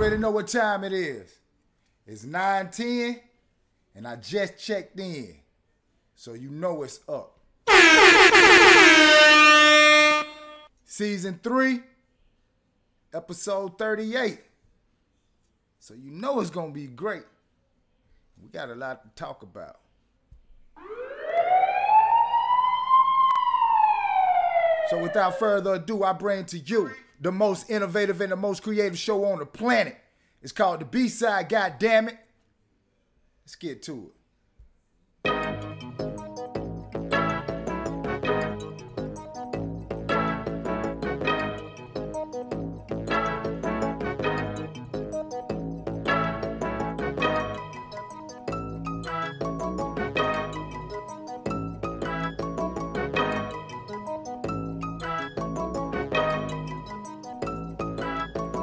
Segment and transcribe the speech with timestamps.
[0.00, 1.30] already know what time it is.
[2.06, 3.20] It's 9:10,
[3.94, 5.36] and I just checked in.
[6.14, 7.36] So you know it's up.
[10.84, 11.82] Season 3,
[13.12, 14.40] episode 38.
[15.78, 17.26] So you know it's gonna be great.
[18.42, 19.80] We got a lot to talk about.
[24.88, 26.90] So without further ado, I bring to you
[27.20, 29.96] the most innovative and the most creative show on the planet.
[30.42, 32.18] It's called the B-Side, God damn it.
[33.44, 34.10] Let's get to
[35.24, 36.09] it.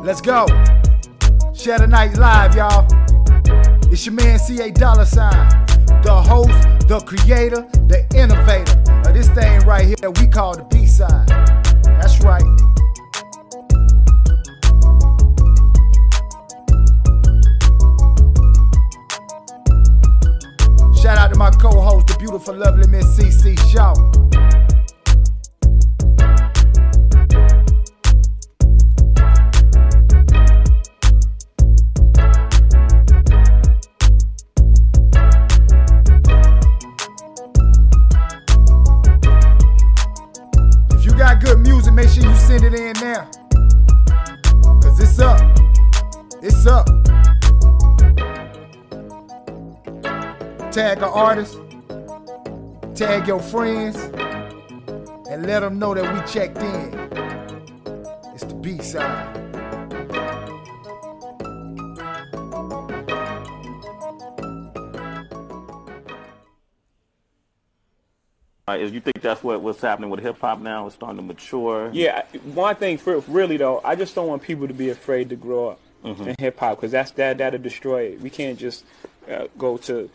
[0.08, 0.45] Let's go.
[1.53, 2.88] Share the night live, y'all.
[3.91, 5.49] It's your man CA Dollar Sign,
[6.02, 10.64] the host, the creator, the innovator of this thing right here that we call the
[10.64, 11.27] B side.
[11.83, 12.41] That's right.
[21.03, 23.94] Shout out to my co-host, the beautiful, lovely Miss CC Shaw.
[50.97, 51.59] Tag an artist.
[52.95, 53.97] Tag your friends.
[55.30, 56.91] And let them know that we checked in.
[58.33, 59.36] It's the B side.
[68.67, 70.87] Right, is you think that's what what's happening with hip hop now?
[70.87, 71.91] It's starting to mature.
[71.93, 72.25] Yeah,
[72.55, 75.69] one thing for really though, I just don't want people to be afraid to grow
[75.69, 78.21] up in hip hop because that's that that'll destroy it.
[78.21, 78.83] We can't just
[79.31, 80.09] uh, go to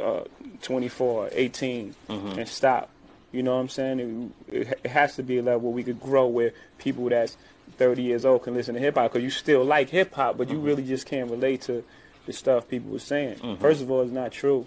[0.00, 0.24] uh,
[0.62, 2.38] 24, 18 mm-hmm.
[2.38, 2.90] and stop.
[3.32, 4.32] You know what I'm saying?
[4.48, 7.36] It, it has to be a level where we could grow where people that's
[7.78, 10.48] 30 years old can listen to hip hop because you still like hip hop, but
[10.48, 10.66] you mm-hmm.
[10.66, 11.84] really just can't relate to
[12.26, 13.36] the stuff people were saying.
[13.36, 13.60] Mm-hmm.
[13.60, 14.66] First of all, it's not true.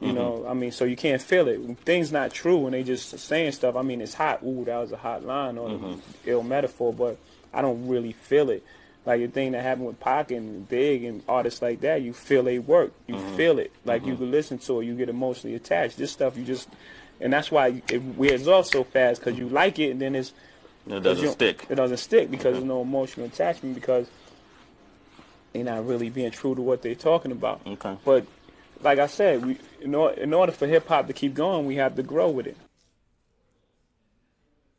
[0.00, 1.60] You know, I mean, so you can't feel it.
[1.60, 3.76] When things not true when they just saying stuff.
[3.76, 4.42] I mean, it's hot.
[4.42, 7.18] Ooh, that was a hot line or ill metaphor, but
[7.52, 8.64] I don't really feel it.
[9.10, 12.44] Like the thing that happened with Pac and Big and artists like that, you feel
[12.44, 12.92] they work.
[13.08, 13.36] You mm-hmm.
[13.36, 13.72] feel it.
[13.84, 14.22] Like you mm-hmm.
[14.22, 14.84] can listen to it.
[14.84, 15.96] You get emotionally attached.
[15.96, 16.68] This stuff you just,
[17.20, 20.32] and that's why it wears off so fast because you like it and then it's
[20.86, 21.66] It 'cause doesn't you- stick.
[21.68, 22.68] It doesn't stick because there's mm-hmm.
[22.68, 24.06] no emotional attachment because
[25.52, 27.62] they're not really being true to what they're talking about.
[27.66, 27.96] Okay.
[28.04, 28.26] But
[28.80, 31.74] like I said, we in, or, in order for hip hop to keep going, we
[31.74, 32.56] have to grow with it.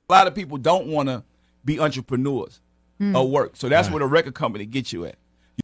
[0.07, 1.21] a lot of people don't want to
[1.65, 2.61] be entrepreneurs
[3.01, 3.17] Mm.
[3.17, 3.55] or work.
[3.55, 5.15] So that's where the record company gets you at.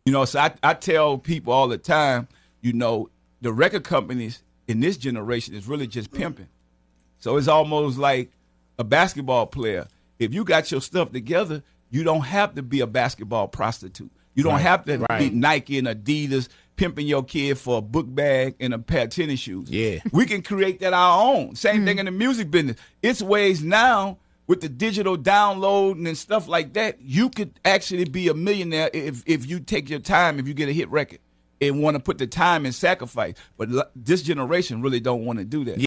[0.05, 2.27] You know, so I, I tell people all the time,
[2.61, 3.09] you know,
[3.41, 6.47] the record companies in this generation is really just pimping.
[7.19, 8.31] So it's almost like
[8.79, 9.87] a basketball player.
[10.17, 11.61] If you got your stuff together,
[11.91, 14.11] you don't have to be a basketball prostitute.
[14.33, 18.55] You don't have to be Nike and Adidas pimping your kid for a book bag
[18.59, 19.69] and a pair of tennis shoes.
[19.69, 19.99] Yeah.
[20.11, 21.55] We can create that our own.
[21.55, 22.01] Same thing mm.
[22.01, 22.77] in the music business.
[23.01, 24.17] It's ways now
[24.47, 29.23] with the digital download and stuff like that, you could actually be a millionaire if
[29.25, 31.19] if you take your time, if you get a hit record
[31.61, 33.33] and want to put the time and sacrifice.
[33.57, 35.83] But this generation really don't want to do that.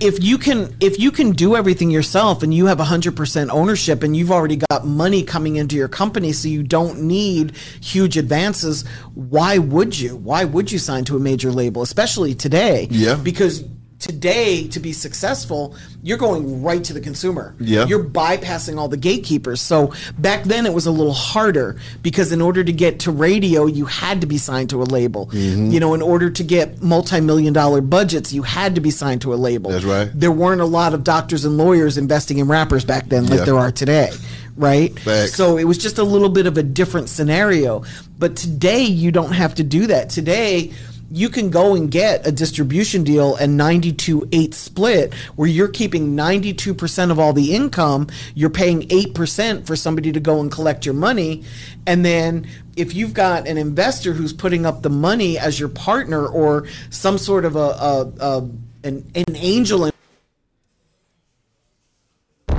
[0.00, 4.16] if you can if you can do everything yourself and you have 100% ownership and
[4.16, 8.84] you've already got money coming into your company so you don't need huge advances
[9.14, 13.14] why would you why would you sign to a major label especially today Yeah.
[13.14, 13.62] because
[14.06, 17.86] today to be successful you're going right to the consumer Yeah.
[17.86, 22.40] you're bypassing all the gatekeepers so back then it was a little harder because in
[22.40, 25.70] order to get to radio you had to be signed to a label Mm-hmm.
[25.72, 29.34] you know in order to get multi-million dollar budgets you had to be signed to
[29.34, 30.08] a label That's right.
[30.14, 33.44] there weren't a lot of doctors and lawyers investing in rappers back then like Yeah.
[33.46, 34.10] there are today
[34.56, 35.34] right Facts.
[35.34, 37.82] so it was just a little bit of a different scenario
[38.18, 40.72] but today you don't have to do that today
[41.10, 47.10] you can go and get a distribution deal and 92-8 split where you're keeping 92%
[47.10, 51.44] of all the income you're paying 8% for somebody to go and collect your money
[51.86, 56.26] and then if you've got an investor who's putting up the money as your partner
[56.26, 58.50] or some sort of a, a, a
[58.84, 59.90] an, an angel.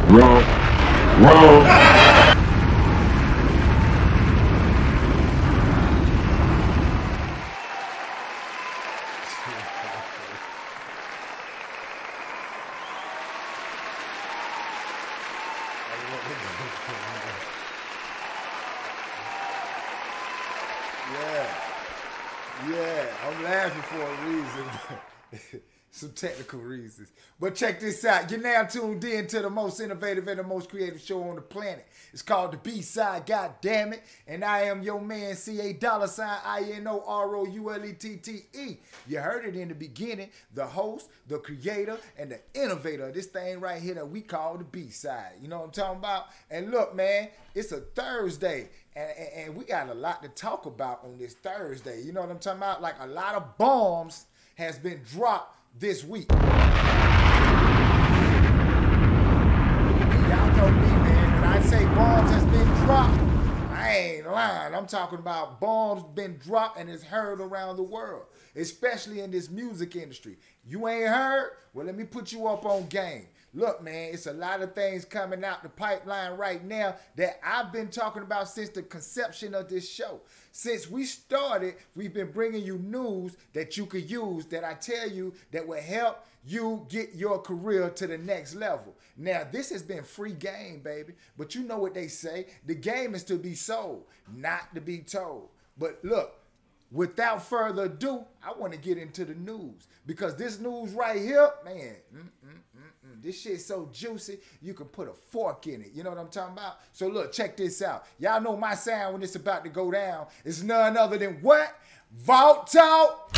[0.09, 0.44] Wrong.
[21.13, 21.47] Yeah.
[22.69, 24.65] Yeah, I'm laughing for a reason.
[25.91, 27.12] Some technical reasons.
[27.40, 28.30] But check this out.
[28.31, 31.42] You're now tuned in to the most innovative and the most creative show on the
[31.42, 31.88] planet.
[32.12, 34.04] It's called The B-Side, God damn it.
[34.28, 37.58] And I am your man, C-A dollar sign I-N-O-R-O-U-L-E-T-T-E.
[39.08, 40.31] You heard it in the beginning.
[40.56, 44.58] The host, the creator, and the innovator of this thing right here that we call
[44.58, 45.34] The B-Side.
[45.42, 46.25] You know what I'm talking about?
[46.50, 48.69] And look, man, it's a Thursday.
[48.96, 52.02] And, and, and we got a lot to talk about on this Thursday.
[52.02, 52.81] You know what I'm talking about?
[52.81, 54.25] Like a lot of bombs
[54.56, 56.29] has been dropped this week.
[56.31, 56.39] Y'all
[60.57, 61.33] know me, man.
[61.33, 63.19] When I say bombs has been dropped,
[63.71, 64.74] I ain't lying.
[64.74, 68.25] I'm talking about bombs been dropped and it's heard around the world,
[68.56, 70.38] especially in this music industry.
[70.65, 71.51] You ain't heard?
[71.74, 73.27] Well, let me put you up on game.
[73.57, 77.71] Look, man, it's a lot of things coming out the pipeline right now that I've
[77.71, 80.21] been talking about since the conception of this show.
[80.51, 85.09] Since we started, we've been bringing you news that you could use that I tell
[85.09, 88.95] you that will help you get your career to the next level.
[89.18, 93.15] Now, this has been free game, baby, but you know what they say the game
[93.15, 95.50] is to be sold, not to be told.
[95.80, 96.39] But look,
[96.92, 101.50] without further ado, I want to get into the news because this news right here,
[101.65, 102.59] man, mm, mm, mm, mm,
[103.22, 105.92] this shit's so juicy, you can put a fork in it.
[105.94, 106.80] You know what I'm talking about?
[106.94, 108.06] So look, check this out.
[108.19, 110.28] Y'all know my sound when it's about to go down.
[110.46, 111.75] It's none other than what?
[112.12, 113.31] Vault Talk.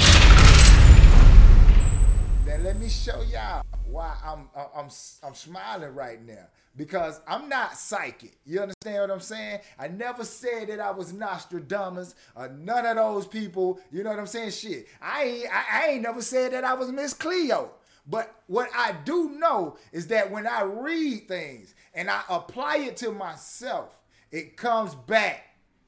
[2.45, 4.89] Now let me show y'all why I'm I'm
[5.23, 8.37] I'm smiling right now because I'm not psychic.
[8.45, 9.59] You understand what I'm saying?
[9.77, 13.79] I never said that I was Nostradamus or none of those people.
[13.91, 14.51] You know what I'm saying?
[14.51, 17.71] Shit, I ain't I, I ain't never said that I was Miss Cleo.
[18.09, 22.97] But what I do know is that when I read things and I apply it
[22.97, 23.99] to myself,
[24.31, 25.45] it comes back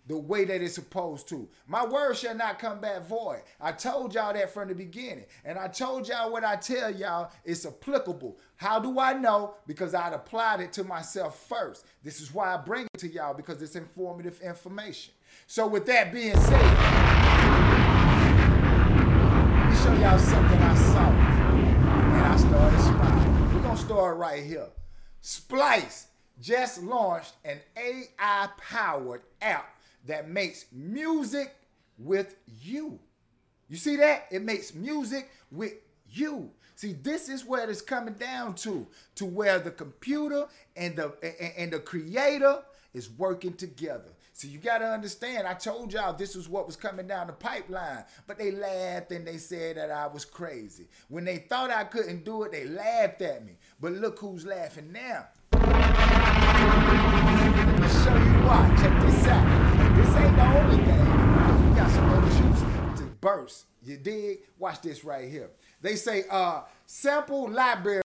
[0.07, 1.47] the way that it's supposed to.
[1.67, 3.41] My word shall not come back void.
[3.59, 5.25] I told y'all that from the beginning.
[5.45, 8.37] And I told y'all what I tell y'all is applicable.
[8.57, 9.55] How do I know?
[9.67, 11.85] Because I'd applied it to myself first.
[12.03, 15.13] This is why I bring it to y'all because it's informative information.
[15.47, 16.61] So with that being said,
[19.55, 20.60] let me show y'all something I.
[22.61, 23.55] And I started smiling.
[23.55, 24.67] We're gonna start right here.
[25.21, 26.07] Splice
[26.39, 29.75] just launched an AI powered app
[30.05, 31.55] that makes music
[31.97, 32.99] with you.
[33.67, 34.27] You see that?
[34.31, 35.73] It makes music with
[36.11, 36.51] you.
[36.75, 38.85] See, this is where it's coming down to,
[39.15, 40.45] to where the computer
[40.75, 42.61] and the and, and the creator
[42.93, 44.09] is working together.
[44.41, 47.33] So you got to understand, I told y'all this was what was coming down the
[47.33, 50.87] pipeline, but they laughed and they said that I was crazy.
[51.09, 53.59] When they thought I couldn't do it, they laughed at me.
[53.79, 55.27] But look who's laughing now.
[55.53, 55.61] Let
[57.81, 58.75] me show you why.
[58.81, 59.45] Check this out.
[59.95, 61.05] This ain't the only thing.
[61.69, 62.61] We got some other juice
[62.99, 63.65] to burst.
[63.83, 64.39] You dig?
[64.57, 65.51] Watch this right here.
[65.81, 68.01] They say uh sample library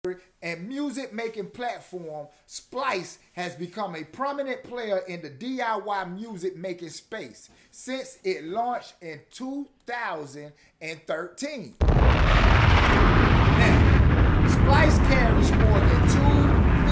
[0.46, 6.90] and music making platform Splice has become a prominent player in the DIY music making
[6.90, 11.74] space since it launched in 2013.
[11.82, 16.20] Now, Splice carries more than 2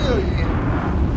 [0.01, 0.49] million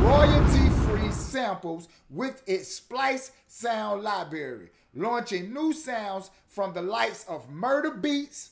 [0.02, 7.48] royalty free samples with its Splice sound library, launching new sounds from the likes of
[7.50, 8.50] Murda Beatz,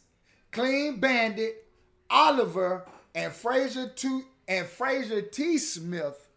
[0.53, 1.67] Clean Bandit,
[2.09, 5.59] Oliver, and Fraser T and Fraser T.
[5.59, 6.29] Smith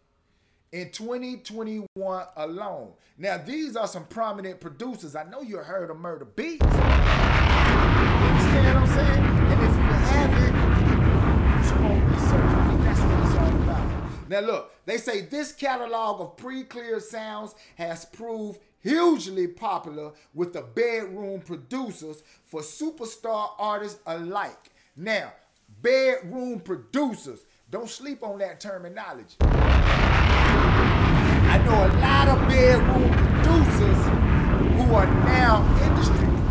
[0.72, 2.92] in 2021 alone.
[3.16, 5.16] Now, these are some prominent producers.
[5.16, 6.60] I know you heard of Murda Beatz.
[6.60, 6.68] You
[8.28, 9.24] understand what I'm saying?
[9.24, 10.58] And if you haven't,
[12.12, 12.84] research.
[12.84, 14.28] That's what it's all about.
[14.28, 20.62] Now, look, they say this catalog of pre-cleared sounds has proved hugely popular with the
[20.62, 24.70] bedroom producers for superstar artists alike.
[24.96, 25.32] Now,
[25.82, 29.36] bedroom producers, don't sleep on that terminology.
[31.50, 34.06] I know a lot of bedroom producers
[34.76, 35.62] who are now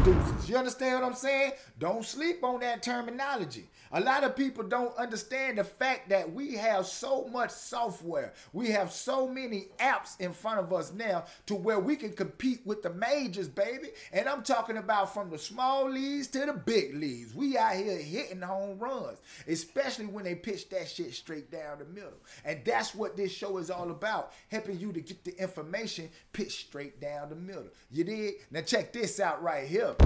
[0.08, 1.52] You understand what I'm saying?
[1.80, 3.70] Don't sleep on that terminology.
[3.92, 8.34] A lot of people don't understand the fact that we have so much software.
[8.54, 12.62] We have so many apps in front of us now to where we can compete
[12.66, 13.90] with the majors, baby.
[14.14, 17.34] And I'm talking about from the small leagues to the big leagues.
[17.34, 21.86] We out here hitting home runs, especially when they pitch that shit straight down the
[21.86, 22.20] middle.
[22.46, 26.68] And that's what this show is all about, helping you to get the information pitched
[26.68, 27.68] straight down the middle.
[27.92, 28.36] You did?
[28.52, 29.97] Now check this out right here.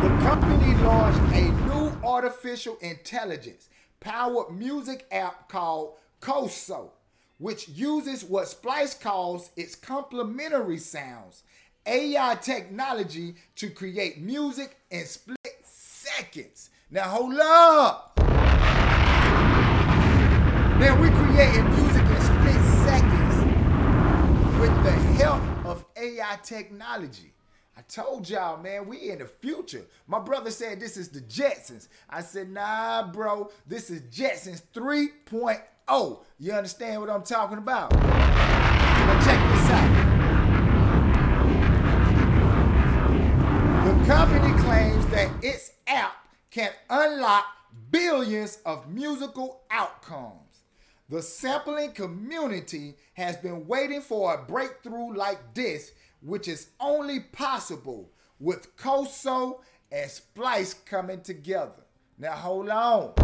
[0.00, 3.68] The company launched a new artificial intelligence
[4.00, 6.90] powered music app called CoSo,
[7.38, 11.42] which uses what Splice calls its complementary sounds,
[11.86, 16.70] AI technology to create music in split seconds.
[16.90, 18.14] Now hold up.
[20.78, 23.36] Now we creating music in split seconds
[24.60, 27.32] with the help of AI technology.
[27.76, 29.84] I told y'all, man, we in the future.
[30.06, 31.88] My brother said this is the Jetsons.
[32.08, 36.18] I said, nah, bro, this is Jetsons 3.0.
[36.38, 37.92] You understand what I'm talking about?
[37.92, 39.90] Now check this out.
[43.86, 46.14] The company claims that its app
[46.50, 47.44] can unlock
[47.90, 50.47] billions of musical outcomes.
[51.10, 58.10] The sampling community has been waiting for a breakthrough like this, which is only possible
[58.38, 59.60] with CoSo
[59.90, 61.80] and Splice coming together.
[62.18, 63.14] Now hold on.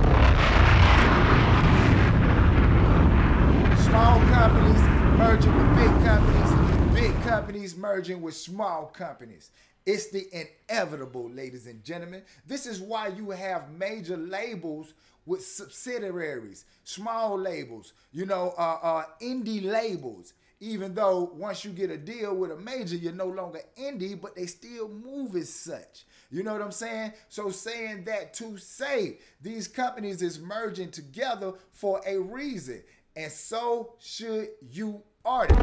[3.82, 4.80] Small companies
[5.18, 9.50] merging with big companies, big companies merging with small companies.
[9.84, 12.22] It's the inevitable, ladies and gentlemen.
[12.46, 14.94] This is why you have major labels
[15.26, 20.34] with subsidiaries, small labels, you know, uh, uh, indie labels.
[20.60, 24.34] Even though once you get a deal with a major, you're no longer indie, but
[24.34, 26.06] they still move as such.
[26.30, 27.12] You know what I'm saying?
[27.28, 32.82] So saying that to say these companies is merging together for a reason,
[33.14, 35.62] and so should you artists.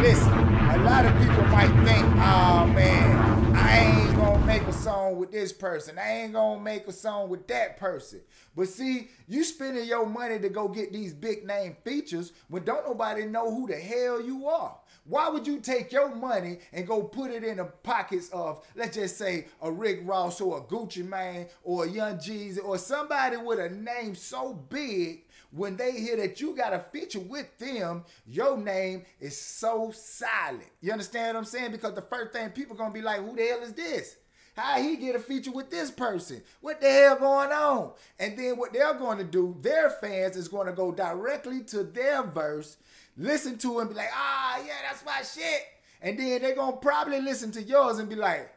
[0.00, 4.09] Listen, a lot of people might think, oh man, I ain't
[4.50, 5.96] make a song with this person.
[5.96, 8.20] I ain't gonna make a song with that person.
[8.56, 12.84] But see, you spending your money to go get these big name features when don't
[12.84, 14.76] nobody know who the hell you are.
[15.04, 18.96] Why would you take your money and go put it in the pockets of, let's
[18.96, 23.36] just say, a Rick Ross or a Gucci Mane or a Young Jeezy or somebody
[23.36, 28.04] with a name so big when they hear that you got a feature with them,
[28.26, 30.70] your name is so silent.
[30.80, 31.70] You understand what I'm saying?
[31.70, 34.16] Because the first thing people gonna be like, who the hell is this?
[34.56, 36.42] How he get a feature with this person?
[36.60, 37.92] What the hell going on?
[38.18, 41.82] And then what they're going to do, their fans is going to go directly to
[41.82, 42.76] their verse,
[43.16, 45.62] listen to it and be like, ah, yeah, that's my shit.
[46.02, 48.52] And then they're going to probably listen to yours and be like,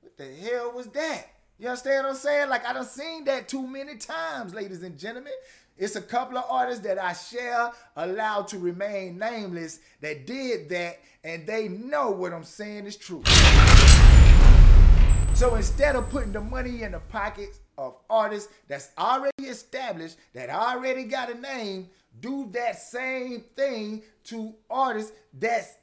[0.00, 1.26] what the hell was that?
[1.58, 2.48] You understand what I'm saying?
[2.48, 5.32] Like I done seen that too many times, ladies and gentlemen.
[5.76, 10.98] It's a couple of artists that I share allowed to remain nameless that did that,
[11.22, 13.22] and they know what I'm saying is true.
[15.38, 20.50] So instead of putting the money in the pockets of artists that's already established, that
[20.50, 25.74] already got a name, do that same thing to artists that's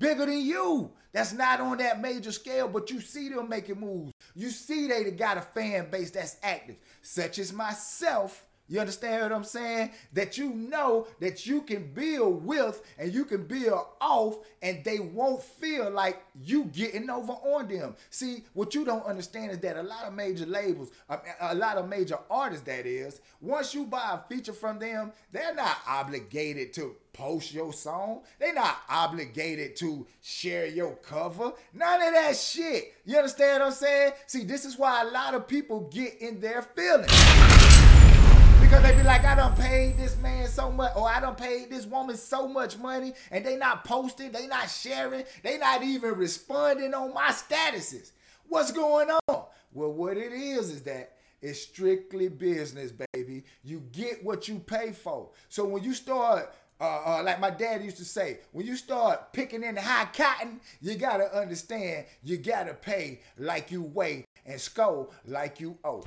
[0.00, 0.90] bigger than you.
[1.12, 4.12] That's not on that major scale, but you see them making moves.
[4.34, 9.32] You see they got a fan base that's active, such as myself you understand what
[9.32, 9.90] I'm saying?
[10.14, 15.00] That you know that you can build with and you can build off, and they
[15.00, 17.94] won't feel like you getting over on them.
[18.10, 21.76] See, what you don't understand is that a lot of major labels, a, a lot
[21.76, 26.72] of major artists, that is, once you buy a feature from them, they're not obligated
[26.74, 28.22] to post your song.
[28.38, 31.52] They're not obligated to share your cover.
[31.72, 32.94] None of that shit.
[33.04, 34.12] You understand what I'm saying?
[34.26, 37.83] See, this is why a lot of people get in their feelings.
[38.74, 41.70] Because they be like, I done paid this man so much, or I don't paid
[41.70, 46.14] this woman so much money, and they not posting, they not sharing, they not even
[46.16, 48.10] responding on my statuses.
[48.48, 49.44] What's going on?
[49.72, 53.44] Well, what it is is that it's strictly business, baby.
[53.62, 55.30] You get what you pay for.
[55.48, 59.32] So when you start uh, uh, like my dad used to say, when you start
[59.32, 64.60] picking in the high cotton, you gotta understand you gotta pay like you weigh and
[64.60, 66.02] score like you owe.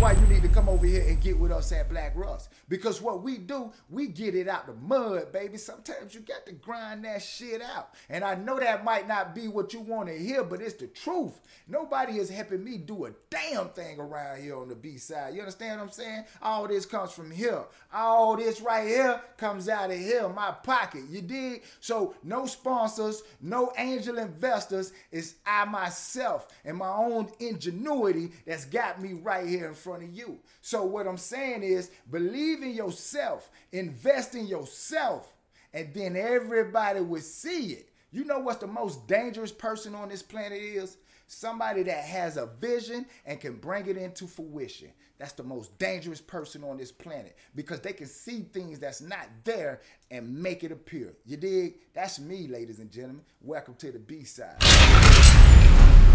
[0.00, 2.48] Why you need to come over here and get with us at Black Rust.
[2.70, 5.58] Because what we do, we get it out the mud, baby.
[5.58, 7.90] Sometimes you got to grind that shit out.
[8.08, 10.86] And I know that might not be what you want to hear, but it's the
[10.86, 11.38] truth.
[11.68, 15.34] Nobody is helping me do a damn thing around here on the B side.
[15.34, 16.24] You understand what I'm saying?
[16.40, 17.64] All this comes from here.
[17.92, 21.02] All this right here comes out of here, my pocket.
[21.10, 21.62] You dig?
[21.80, 24.94] So no sponsors, no angel investors.
[25.12, 30.10] It's I myself and my own ingenuity that's got me right here in front of
[30.10, 30.38] you.
[30.60, 35.32] So what I'm saying is believe in yourself, invest in yourself,
[35.72, 37.90] and then everybody will see it.
[38.12, 40.96] You know what's the most dangerous person on this planet is?
[41.26, 44.88] Somebody that has a vision and can bring it into fruition.
[45.20, 49.28] That's the most dangerous person on this planet because they can see things that's not
[49.44, 51.14] there and make it appear.
[51.24, 51.74] You dig?
[51.92, 53.22] That's me, ladies and gentlemen.
[53.42, 54.56] Welcome to the B side.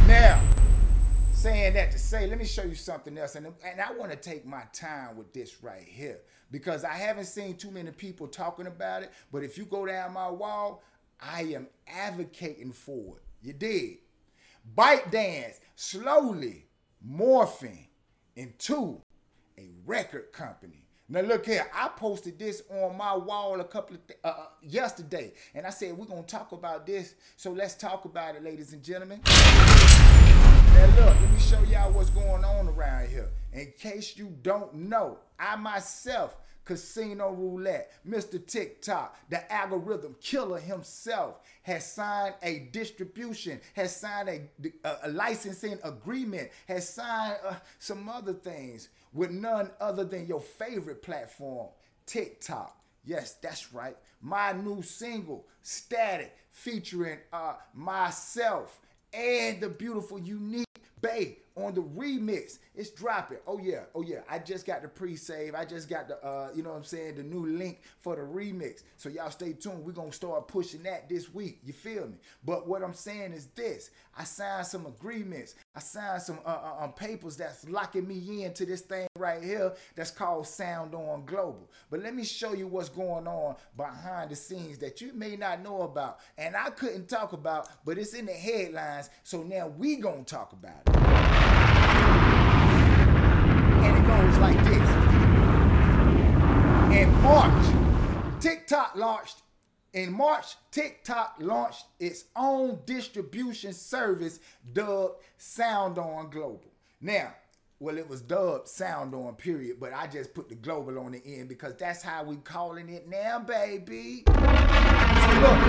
[0.08, 0.42] Now,
[1.46, 3.36] saying that to say, let me show you something else.
[3.36, 7.26] And, and I want to take my time with this right here because I haven't
[7.26, 9.12] seen too many people talking about it.
[9.32, 10.82] But if you go down my wall,
[11.22, 13.24] I am advocating for it.
[13.44, 14.00] You dig?
[14.76, 16.66] ByteDance slowly
[17.08, 17.90] morphing
[18.36, 19.00] into
[19.60, 20.82] a record company.
[21.08, 24.46] Now look here, I posted this on my wall a couple of th- uh, uh,
[24.64, 27.14] yesterday, and I said we're gonna talk about this.
[27.38, 29.22] So let's talk about it, ladies and gentlemen.
[30.86, 33.32] Now look, let me show y'all what's going on around here.
[33.54, 38.46] In case you don't know, I myself, Casino Roulette, Mr.
[38.46, 46.52] TikTok, the algorithm killer himself, has signed a distribution, has signed a, a, licensing agreement,
[46.68, 51.70] has signed uh, some other things with none other than your favorite platform,
[52.06, 52.78] TikTok.
[53.04, 53.98] Yes, that's right.
[54.22, 58.80] My new single, Static, featuring uh, myself
[59.16, 60.66] and the beautiful, unique
[61.02, 62.60] Bay on the remix.
[62.76, 63.38] It's dropping.
[63.48, 64.20] Oh yeah, oh yeah.
[64.30, 65.56] I just got the pre-save.
[65.56, 68.22] I just got the uh, you know what I'm saying, the new link for the
[68.22, 68.84] remix.
[68.98, 69.86] So y'all stay tuned.
[69.86, 71.60] We're gonna start pushing that this week.
[71.64, 72.16] You feel me?
[72.44, 75.56] But what I'm saying is this: I signed some agreements.
[75.76, 79.74] I signed some uh, uh, um, papers that's locking me into this thing right here.
[79.96, 81.70] That's called Sound On Global.
[81.90, 85.62] But let me show you what's going on behind the scenes that you may not
[85.62, 89.10] know about, and I couldn't talk about, but it's in the headlines.
[89.24, 91.05] So now we gonna talk about it
[93.86, 94.90] and it goes like this.
[96.98, 97.66] In March,
[98.40, 99.38] TikTok launched.
[99.94, 104.40] In March, TikTok launched its own distribution service
[104.74, 106.72] dubbed Sound On Global.
[107.00, 107.34] Now,
[107.80, 111.22] well, it was dubbed Sound On, period, but I just put the global on the
[111.26, 114.24] end because that's how we calling it now, baby.
[114.26, 115.60] So look,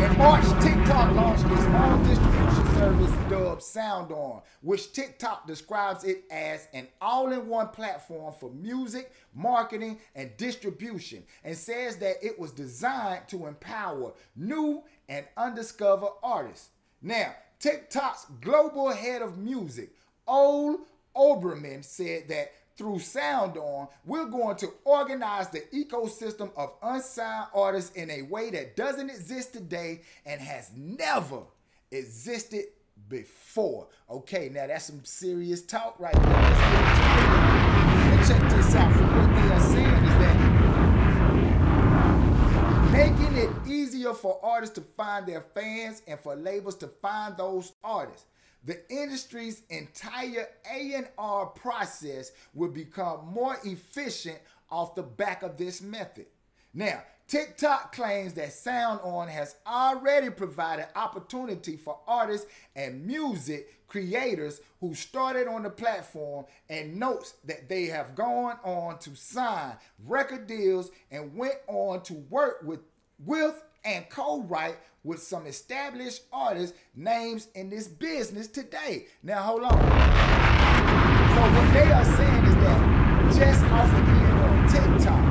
[0.00, 2.33] in March, TikTok launched its own distribution
[2.84, 10.36] service dubbed SoundOn, which TikTok describes it as an all-in-one platform for music, marketing, and
[10.36, 16.68] distribution, and says that it was designed to empower new and undiscovered artists.
[17.00, 19.94] Now, TikTok's global head of music,
[20.28, 20.80] Ole
[21.16, 27.96] Obermann, said that through Sound On, we're going to organize the ecosystem of unsigned artists
[27.96, 31.44] in a way that doesn't exist today and has never
[31.90, 32.64] existed
[33.08, 33.88] before.
[34.10, 36.22] Okay, now that's some serious talk right there.
[36.22, 37.28] Let's get into it.
[38.12, 38.92] And check this out.
[38.92, 40.36] From what they are saying is that
[42.92, 47.72] making it easier for artists to find their fans and for labels to find those
[47.82, 48.26] artists
[48.64, 54.38] the industry's entire A&R process will become more efficient
[54.70, 56.26] off the back of this method.
[56.74, 64.92] Now, TikTok claims that SoundOn has already provided opportunity for artists and music creators who
[64.94, 69.72] started on the platform and notes that they have gone on to sign
[70.04, 72.80] record deals and went on to work with
[73.24, 79.06] with and co-write with some established artists names in this business today.
[79.22, 79.70] Now hold on.
[79.70, 83.04] So what they are saying is that
[83.36, 85.22] just off of being on TikTok,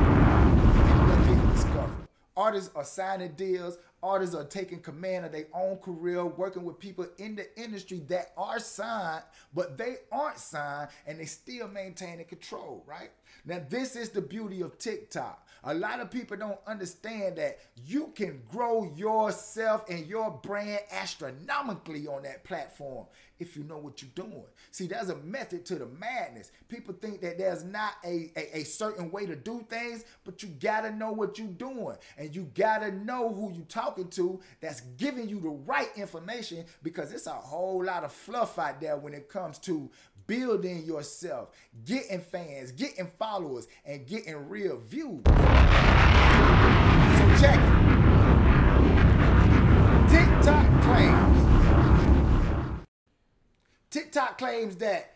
[0.83, 2.07] people are getting discovered.
[2.35, 3.77] Artists are signing deals.
[4.01, 8.33] Artists are taking command of their own career, working with people in the industry that
[8.35, 13.11] are signed, but they aren't signed and they still maintaining control, right?
[13.45, 15.42] Now, this is the beauty of TikTok.
[15.65, 22.05] A lot of people don't understand that you can grow yourself and your brand astronomically
[22.07, 23.05] on that platform
[23.39, 24.45] if you know what you're doing.
[24.71, 26.51] See, there's a method to the madness.
[26.67, 30.49] People think that there's not a, a, a, certain way to do things, but you
[30.49, 31.95] gotta know what you're doing.
[32.17, 37.11] And you gotta know who you're talking to that's giving you the right information because
[37.11, 39.89] it's a whole lot of fluff out there when it comes to
[40.27, 41.49] building yourself,
[41.85, 45.21] getting fans, getting followers, and getting real views.
[45.25, 45.33] So
[47.39, 47.93] check it.
[50.09, 51.39] TikTok claims.
[53.89, 55.13] TikTok claims that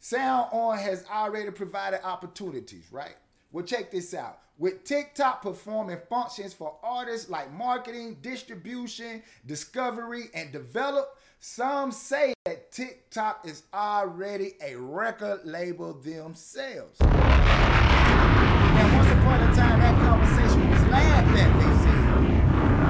[0.00, 3.16] Sound On has already provided opportunities, right?
[3.50, 4.38] Well, check this out.
[4.58, 12.34] With TikTok performing functions for artists like marketing, distribution, discovery, and develop, some say
[12.78, 17.00] TikTok is already a record label themselves.
[17.00, 22.06] Now, once upon a time, that conversation was laughed at, they said.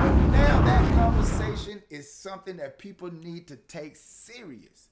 [0.02, 4.90] But now that conversation is something that people need to take serious.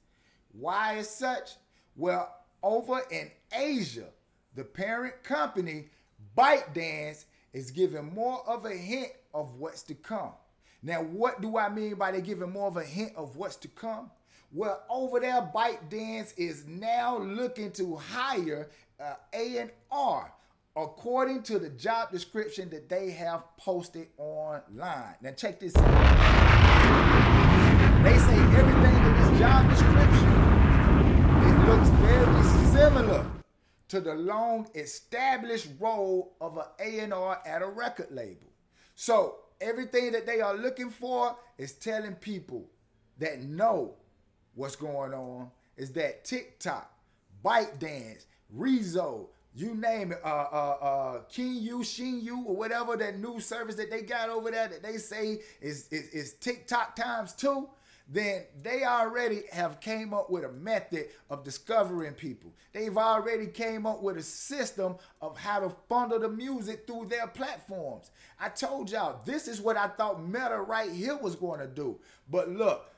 [0.52, 1.56] Why is such?
[1.94, 4.08] Well, over in Asia,
[4.54, 5.90] the parent company,
[6.38, 10.32] ByteDance, is giving more of a hint of what's to come.
[10.82, 13.68] Now, what do I mean by they giving more of a hint of what's to
[13.68, 14.10] come?
[14.52, 20.32] Well, over there, ByteDance is now looking to hire uh, A&R
[20.76, 25.14] according to the job description that they have posted online.
[25.20, 25.84] Now, check this out.
[28.04, 30.36] They say everything in this job description
[31.42, 33.26] it looks very similar
[33.88, 38.52] to the long established role of an A&R at a record label.
[38.94, 42.70] So everything that they are looking for is telling people
[43.18, 43.96] that know
[44.56, 46.90] what's going on is that TikTok,
[47.44, 48.24] ByteDance,
[48.56, 53.40] Resso, you name it, uh, uh, uh, King You, Shin You, or whatever that new
[53.40, 57.68] service that they got over there that they say is, is, is TikTok times two
[58.08, 62.52] then they already have came up with a method of discovering people.
[62.72, 67.26] They've already came up with a system of how to funnel the music through their
[67.26, 68.10] platforms.
[68.38, 71.98] I told y'all this is what I thought Meta right here was going to do.
[72.30, 72.88] But look,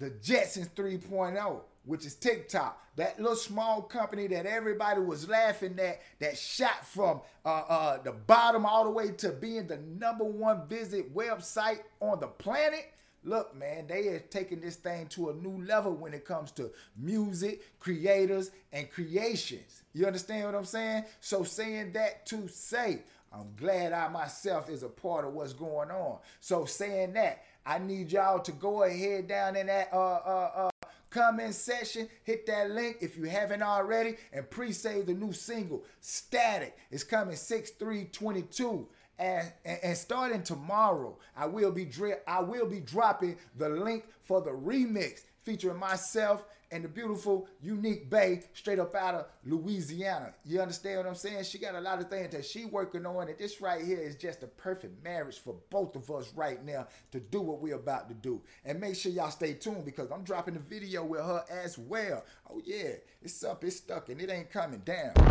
[0.00, 6.00] the Jetsons 3.0, which is TikTok, that little small company that everybody was laughing at,
[6.18, 10.66] that shot from uh, uh, the bottom all the way to being the number one
[10.66, 12.90] visit website on the planet
[13.22, 16.70] Look, man, they are taking this thing to a new level when it comes to
[16.96, 19.82] music, creators, and creations.
[19.92, 21.04] You understand what I'm saying?
[21.20, 23.02] So, saying that to say,
[23.32, 26.18] I'm glad I myself is a part of what's going on.
[26.40, 30.70] So, saying that, I need y'all to go ahead down in that uh uh uh
[31.10, 36.76] comment section, hit that link if you haven't already, and pre-save the new single, Static.
[36.90, 38.86] It's coming 6-3-22.
[39.18, 44.04] And, and, and, starting tomorrow, I will be dri- I will be dropping the link
[44.24, 50.32] for the remix featuring myself and the beautiful Unique Bay straight up out of Louisiana.
[50.44, 51.44] You understand what I'm saying?
[51.44, 54.16] She got a lot of things that she working on, and this right here is
[54.16, 58.08] just a perfect marriage for both of us right now to do what we're about
[58.08, 58.40] to do.
[58.64, 62.24] And make sure y'all stay tuned because I'm dropping a video with her as well.
[62.50, 65.12] Oh yeah, it's up, it's stuck, and it ain't coming down.
[65.16, 65.26] And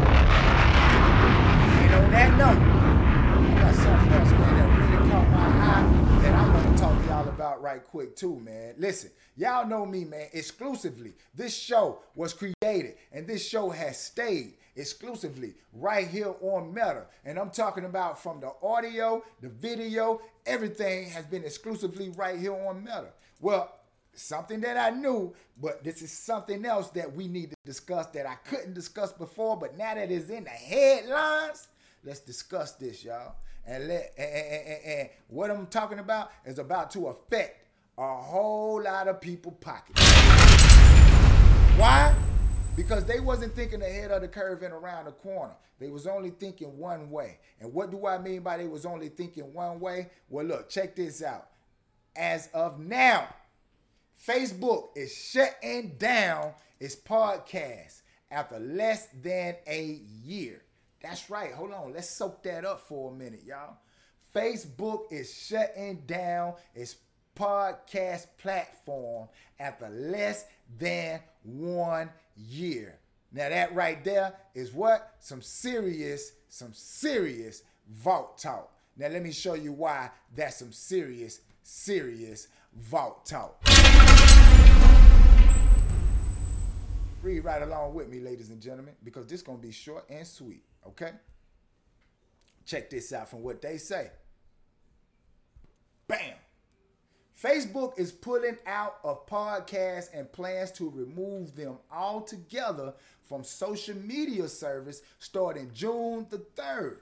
[1.94, 3.00] on that note
[3.60, 7.08] got something else, man, that really caught my eye that I want to talk to
[7.08, 8.76] y'all about right quick, too, man.
[8.78, 11.14] Listen, y'all know me, man, exclusively.
[11.34, 17.06] This show was created, and this show has stayed exclusively right here on Meta.
[17.26, 22.54] And I'm talking about from the audio, the video, everything has been exclusively right here
[22.54, 23.14] on Meta.
[23.40, 23.74] Well,
[24.14, 28.26] something that I knew, but this is something else that we need to discuss that
[28.26, 31.68] I couldn't discuss before, but now that it's in the headlines,
[32.04, 33.36] let's discuss this, y'all
[33.70, 38.16] and let and, and, and, and what I'm talking about is about to affect a
[38.16, 40.02] whole lot of people pockets.
[41.78, 42.16] Why?
[42.76, 45.54] Because they wasn't thinking ahead of the curve and around the corner.
[45.80, 47.40] They was only thinking one way.
[47.60, 50.10] And what do I mean by they was only thinking one way?
[50.30, 51.48] Well, look, check this out.
[52.16, 53.28] As of now,
[54.28, 58.02] Facebook is shutting down its podcast
[58.32, 60.64] after less than a year.
[61.02, 61.54] That's right.
[61.54, 61.94] Hold on.
[61.94, 63.78] Let's soak that up for a minute, y'all.
[64.36, 66.98] Facebook is shutting down its
[67.36, 69.28] podcast platform
[69.60, 70.46] after less
[70.78, 73.00] than one year.
[73.32, 75.16] Now that right there is what?
[75.20, 78.72] Some serious, some serious vault talk.
[78.98, 83.64] Now let me show you why that's some serious, serious vault talk.
[87.22, 90.26] Read right along with me, ladies and gentlemen, because this is gonna be short and
[90.26, 90.64] sweet.
[90.88, 91.12] Okay?
[92.66, 94.12] Check this out from what they say.
[96.08, 96.34] Bam!
[97.42, 104.48] Facebook is pulling out of podcasts and plans to remove them altogether from social media
[104.48, 106.98] service starting June the 3rd.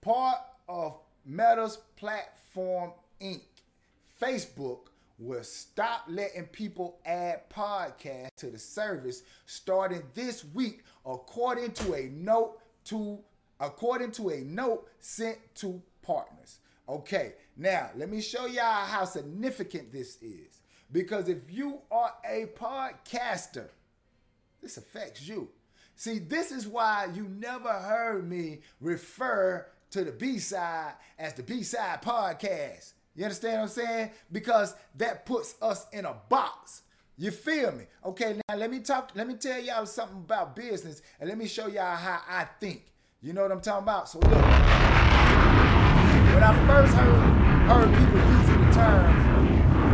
[0.00, 3.42] Part of Meta's Platform Inc.
[4.20, 4.86] Facebook
[5.18, 12.08] will stop letting people add podcasts to the service starting this week, according to a
[12.10, 13.20] note to
[13.60, 16.58] according to a note sent to partners.
[16.88, 20.60] Okay, now let me show y'all how significant this is.
[20.92, 23.68] Because if you are a podcaster,
[24.62, 25.48] this affects you.
[25.96, 31.42] See, this is why you never heard me refer to the B side as the
[31.42, 32.92] B side podcast.
[33.16, 34.10] You understand what I'm saying?
[34.30, 36.82] Because that puts us in a box.
[37.18, 37.84] You feel me?
[38.04, 41.46] Okay, now let me talk, let me tell y'all something about business and let me
[41.46, 42.92] show y'all how I think.
[43.22, 44.06] You know what I'm talking about?
[44.10, 44.42] So look, when
[46.42, 47.16] I first heard
[47.66, 49.14] heard people using the term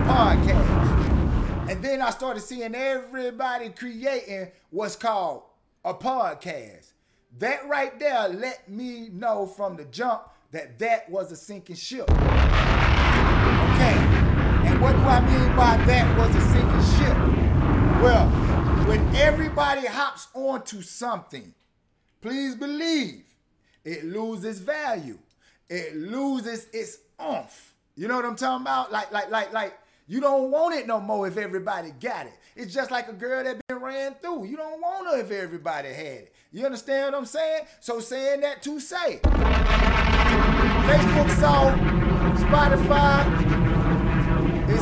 [0.04, 5.44] podcast, and then I started seeing everybody creating what's called
[5.84, 6.92] a podcast.
[7.38, 12.10] That right there let me know from the jump that that was a sinking ship.
[12.10, 12.18] Okay,
[14.66, 16.51] and what do I mean by that was a?
[18.02, 18.26] Well,
[18.88, 21.54] when everybody hops onto something,
[22.20, 23.22] please believe
[23.84, 25.20] it loses value.
[25.70, 27.76] It loses its oomph.
[27.94, 28.90] You know what I'm talking about?
[28.90, 32.32] Like, like, like, like, you don't want it no more if everybody got it.
[32.56, 34.46] It's just like a girl that been ran through.
[34.46, 36.34] You don't want her if everybody had it.
[36.50, 37.66] You understand what I'm saying?
[37.78, 39.20] So saying that to say,
[40.88, 41.72] Facebook saw
[42.34, 43.61] Spotify,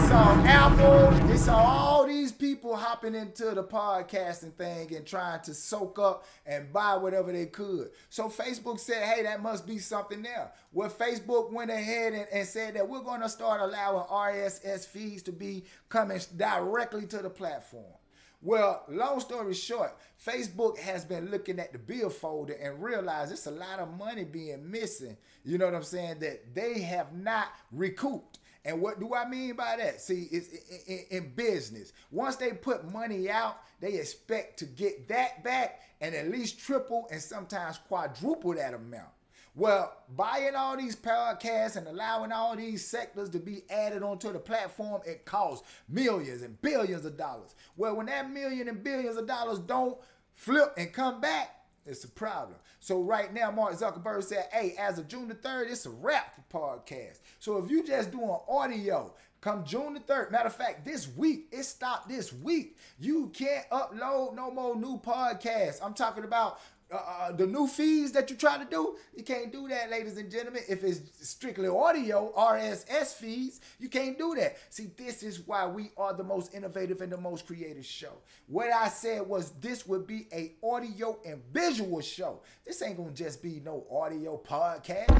[0.08, 5.54] saw Apple, it saw all these people hopping into the podcasting thing and trying to
[5.54, 7.90] soak up and buy whatever they could.
[8.08, 10.52] So Facebook said, hey, that must be something there.
[10.72, 15.22] Well, Facebook went ahead and, and said that we're going to start allowing RSS feeds
[15.24, 17.94] to be coming directly to the platform.
[18.42, 23.46] Well, long story short, Facebook has been looking at the bill folder and realized it's
[23.46, 25.18] a lot of money being missing.
[25.44, 26.20] You know what I'm saying?
[26.20, 28.38] That they have not recouped.
[28.64, 30.00] And what do I mean by that?
[30.00, 30.48] See, it's
[30.86, 31.92] in, in, business.
[32.10, 37.08] Once they put money out, they expect to get that back and at least triple
[37.10, 39.08] and sometimes quadruple that amount.
[39.54, 44.38] Well, buying all these podcasts and allowing all these sectors to be added onto the
[44.38, 47.54] platform, it costs millions and billions of dollars.
[47.76, 49.98] Well, when that million and billions of dollars don't
[50.34, 52.58] flip and come back, it's a problem.
[52.78, 56.34] So right now, Mark Zuckerberg said, hey, as of June the 3rd, it's a wrap
[56.34, 57.20] for podcasts.
[57.38, 61.48] So if you just doing audio, come June the 3rd, matter of fact, this week,
[61.52, 62.76] it stopped this week.
[62.98, 65.80] You can't upload no more new podcasts.
[65.82, 66.60] I'm talking about
[66.92, 70.16] uh, uh, the new feeds that you try to do, you can't do that, ladies
[70.16, 70.62] and gentlemen.
[70.68, 74.56] If it's strictly audio, RSS feeds, you can't do that.
[74.70, 78.14] See, this is why we are the most innovative and the most creative show.
[78.46, 82.40] What I said was this would be a audio and visual show.
[82.66, 85.08] This ain't gonna just be no audio podcast.
[85.10, 85.16] No,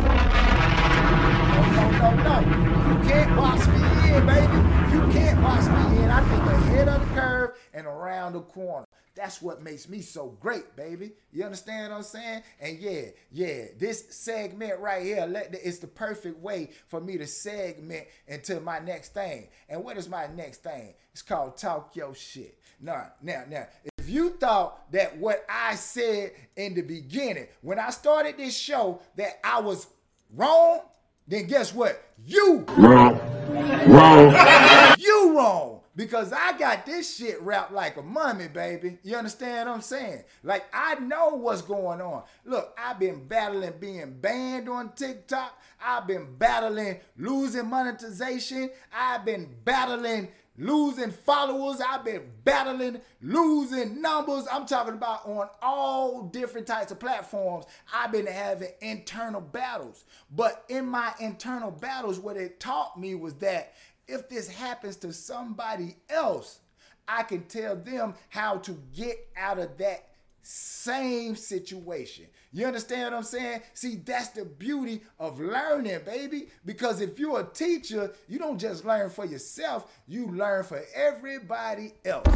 [1.70, 3.02] no, no, no.
[3.02, 4.56] You can't box me in, baby.
[4.92, 6.10] You can't box me in.
[6.10, 8.86] I think ahead of the curve and around the corner.
[9.14, 11.12] That's what makes me so great, baby.
[11.32, 12.42] You understand what I'm saying?
[12.60, 18.06] And yeah, yeah, this segment right here, it's the perfect way for me to segment
[18.26, 19.48] into my next thing.
[19.68, 20.94] And what is my next thing?
[21.12, 22.58] It's called Talk Your Shit.
[22.80, 23.66] Now, now, now,
[23.98, 29.02] if you thought that what I said in the beginning, when I started this show,
[29.16, 29.86] that I was
[30.32, 30.80] wrong,
[31.30, 32.02] then guess what?
[32.26, 33.20] You wrong.
[33.86, 34.34] Wrong.
[34.98, 38.98] You wrong because I got this shit wrapped like a mummy, baby.
[39.04, 40.24] You understand what I'm saying?
[40.42, 42.24] Like I know what's going on.
[42.44, 45.56] Look, I've been battling being banned on TikTok.
[45.80, 48.70] I've been battling losing monetization.
[48.92, 50.28] I've been battling
[50.60, 51.80] losing followers.
[51.80, 54.46] I've been battling losing numbers.
[54.52, 57.64] I'm talking about on all different types of platforms.
[57.92, 60.04] I've been having internal battles.
[60.30, 63.74] But in my internal battles, what it taught me was that
[64.06, 66.60] if this happens to somebody else,
[67.08, 70.10] I can tell them how to get out of that
[70.42, 72.26] same situation.
[72.52, 73.62] You understand what I'm saying?
[73.74, 76.48] See, that's the beauty of learning, baby.
[76.64, 81.92] Because if you're a teacher, you don't just learn for yourself, you learn for everybody
[82.04, 82.26] else.
[82.26, 82.32] So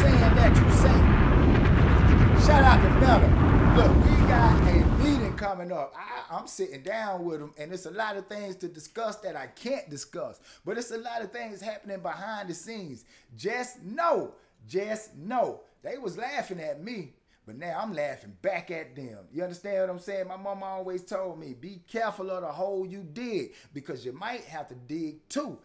[0.00, 3.28] saying that to say, shout out to Meta.
[3.76, 5.92] Look, we got a meeting coming up.
[5.94, 9.36] I, I'm sitting down with them, and it's a lot of things to discuss that
[9.36, 10.40] I can't discuss.
[10.64, 13.04] But it's a lot of things happening behind the scenes.
[13.36, 14.32] Just know,
[14.66, 15.60] just know.
[15.82, 17.12] They was laughing at me,
[17.48, 19.20] but now I'm laughing back at them.
[19.32, 20.28] You understand what I'm saying?
[20.28, 24.44] My mama always told me, be careful of the hole you dig, because you might
[24.44, 25.58] have to dig two.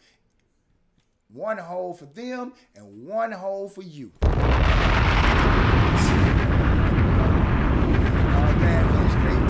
[1.28, 4.14] One hole for them and one hole for you.
[4.24, 4.30] to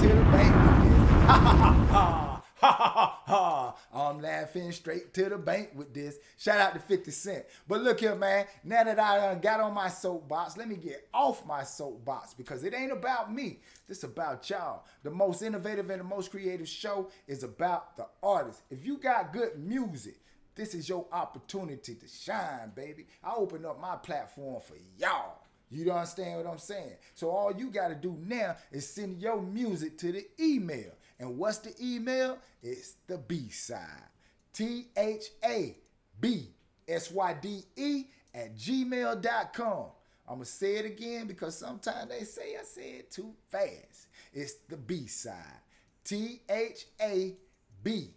[0.08, 2.30] the bank.
[2.63, 4.10] Ha ha ha ha.
[4.10, 6.15] I'm laughing straight to the bank with this.
[6.38, 7.45] Shout out to 50 Cent.
[7.67, 8.45] But look here, man.
[8.63, 12.73] Now that I got on my soapbox, let me get off my soapbox because it
[12.73, 13.60] ain't about me.
[13.86, 14.86] This is about y'all.
[15.04, 18.62] The most innovative and the most creative show is about the artist.
[18.69, 20.21] If you got good music,
[20.56, 23.08] this is your opportunity to shine, baby.
[23.21, 25.39] I open up my platform for y'all.
[25.69, 26.93] You don't understand what I'm saying?
[27.15, 30.91] So all you got to do now is send your music to the email.
[31.23, 32.38] And what's the email?
[32.62, 34.09] It's the B side.
[34.51, 35.73] T H A
[36.19, 36.49] B
[36.86, 38.03] S Y D E
[38.36, 39.86] at gmail.com.
[40.27, 44.07] I'm going to say it again because sometimes they say I say it too fast.
[44.33, 45.62] It's the B side.
[46.03, 47.36] T H A
[47.81, 48.09] B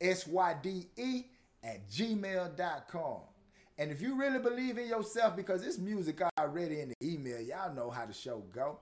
[0.00, 1.24] S Y D E
[1.62, 3.20] at gmail.com.
[3.76, 7.74] And if you really believe in yourself, because this music already in the email, y'all
[7.74, 8.78] know how the show go.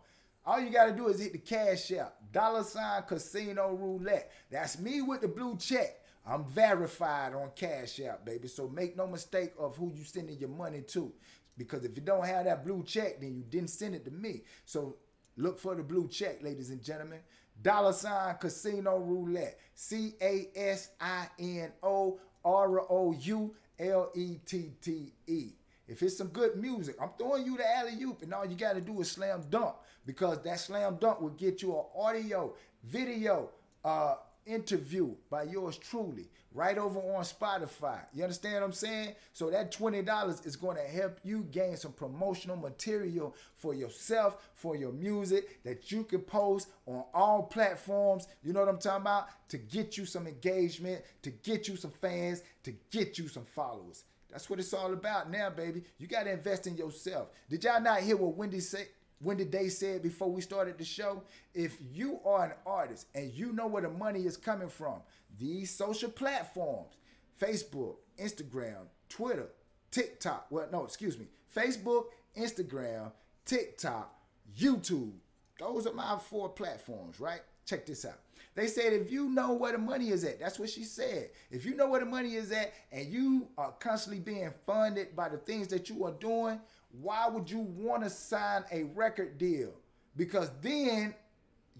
[0.46, 4.30] All you gotta do is hit the cash app, dollar sign casino roulette.
[4.50, 6.00] That's me with the blue check.
[6.26, 8.48] I'm verified on Cash App, baby.
[8.48, 11.12] So make no mistake of who you sending your money to.
[11.56, 14.42] Because if you don't have that blue check, then you didn't send it to me.
[14.64, 14.96] So
[15.36, 17.20] look for the blue check, ladies and gentlemen.
[17.60, 19.60] Dollar sign casino roulette.
[19.74, 25.50] C A S I N O R O U L E T T E.
[25.86, 28.74] If it's some good music, I'm throwing you the alley oop, and all you got
[28.74, 29.74] to do is slam dunk
[30.06, 33.50] because that slam dunk will get you an audio, video,
[33.84, 34.14] uh,
[34.46, 37.98] interview by yours truly right over on Spotify.
[38.12, 39.14] You understand what I'm saying?
[39.32, 44.76] So that $20 is going to help you gain some promotional material for yourself, for
[44.76, 48.28] your music that you can post on all platforms.
[48.42, 49.28] You know what I'm talking about?
[49.48, 54.04] To get you some engagement, to get you some fans, to get you some followers.
[54.34, 55.84] That's what it's all about now, baby.
[55.96, 57.28] You got to invest in yourself.
[57.48, 58.88] Did y'all not hear what Wendy said?
[59.20, 61.22] Wendy Day said before we started the show,
[61.54, 65.02] if you are an artist and you know where the money is coming from,
[65.38, 66.96] these social platforms,
[67.40, 69.50] Facebook, Instagram, Twitter,
[69.92, 73.12] TikTok, well, no, excuse me, Facebook, Instagram,
[73.44, 74.12] TikTok,
[74.58, 75.12] YouTube,
[75.60, 77.40] those are my four platforms, right?
[77.66, 78.18] Check this out.
[78.54, 81.30] They said if you know where the money is at, that's what she said.
[81.50, 85.28] If you know where the money is at and you are constantly being funded by
[85.28, 86.60] the things that you are doing,
[87.00, 89.72] why would you want to sign a record deal?
[90.16, 91.14] Because then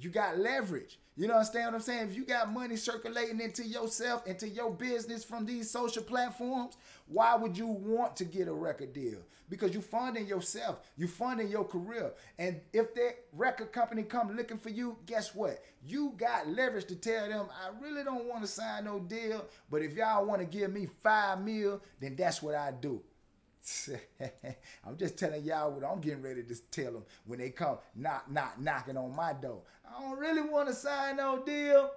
[0.01, 0.99] you got leverage.
[1.17, 2.09] You know understand what I'm saying?
[2.09, 7.37] If you got money circulating into yourself, into your business from these social platforms, why
[7.37, 9.19] would you want to get a record deal?
[9.49, 12.13] Because you're funding yourself, you're funding your career.
[12.41, 15.63] And if that record company come looking for you, guess what?
[15.87, 19.83] You got leverage to tell them, I really don't want to sign no deal, but
[19.83, 23.01] if y'all want to give me five mil, then that's what I do.
[24.87, 28.31] I'm just telling y'all what I'm getting ready to tell them when they come knock,
[28.31, 29.63] knock, knocking on my door.
[29.89, 31.91] I don't really want to sign no deal,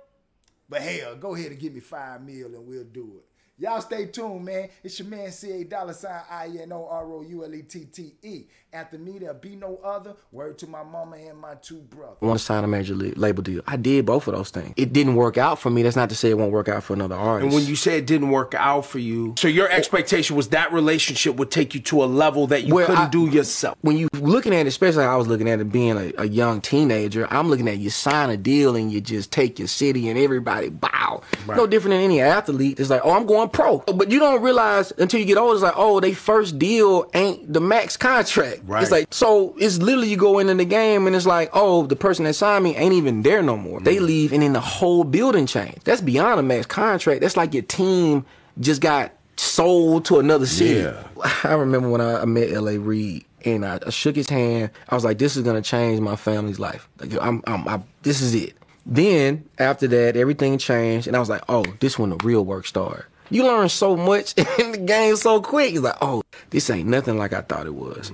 [0.69, 3.25] but hell, go ahead and give me five mil and we'll do it.
[3.59, 4.69] Y'all stay tuned, man.
[4.83, 7.63] It's your man C A dollar sign I N O R O U L E
[7.63, 8.43] T T E.
[8.71, 10.15] After me, there'll be no other.
[10.31, 12.17] Word to my mama and my two brothers.
[12.21, 13.61] I want to sign a major label deal.
[13.65, 14.73] I did both of those things.
[14.77, 15.81] It didn't work out for me.
[15.81, 17.45] That's not to say it won't work out for another artist.
[17.45, 20.71] And when you say it didn't work out for you, so your expectation was that
[20.71, 23.75] relationship would take you to a level that you Well, couldn't I- do yourself.
[23.81, 26.27] when you looking at it, especially how I was looking at it being a, a
[26.27, 30.09] young teenager, I'm looking at you sign a deal and you just take your city
[30.09, 31.21] and everybody bow.
[31.47, 32.79] No different than any athlete.
[32.79, 33.79] It's like, oh, I'm going pro.
[33.79, 37.51] But you don't realize until you get older, it's like, oh, they first deal ain't
[37.51, 38.61] the max contract.
[38.65, 38.83] Right.
[38.83, 41.95] It's like, so it's literally you go into the game and it's like, oh, the
[41.95, 43.79] person that signed me ain't even there no more.
[43.79, 44.05] They mm-hmm.
[44.05, 45.77] leave and then the whole building change.
[45.83, 47.21] That's beyond a max contract.
[47.21, 48.25] That's like your team
[48.59, 50.81] just got sold to another city.
[50.81, 51.03] Yeah.
[51.43, 52.77] I remember when I, met L.A.
[52.77, 54.71] Reid and I, I shook his hand.
[54.89, 56.87] I was like, "This is gonna change my family's life.
[56.99, 58.55] Like, I'm, I'm, I, this is it."
[58.85, 62.65] Then after that, everything changed, and I was like, "Oh, this when the real work
[62.65, 65.73] started." You learn so much in the game so quick.
[65.73, 68.11] It's like, "Oh, this ain't nothing like I thought it was."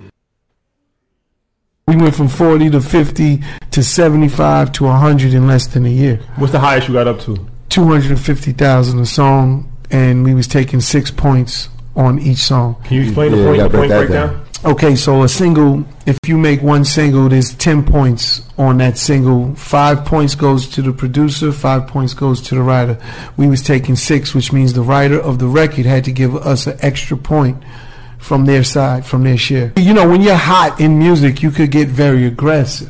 [1.87, 6.19] We went from 40 to 50 to 75 to 100 in less than a year.
[6.37, 7.45] What's the highest you got up to?
[7.69, 12.77] 250,000 a song, and we was taking six points on each song.
[12.85, 14.45] Can you explain Yeah, the point, the point break that breakdown?
[14.65, 19.53] Okay, so a single, if you make one single, there's 10 points on that single.
[19.55, 22.97] Five points goes to the producer, five points goes to the writer.
[23.35, 26.65] We was taking six, which means the writer of the record had to give us
[26.65, 27.61] an extra point
[28.19, 29.73] from their side, from their share.
[29.75, 32.89] You know, when you're hot in music, you could get very aggressive.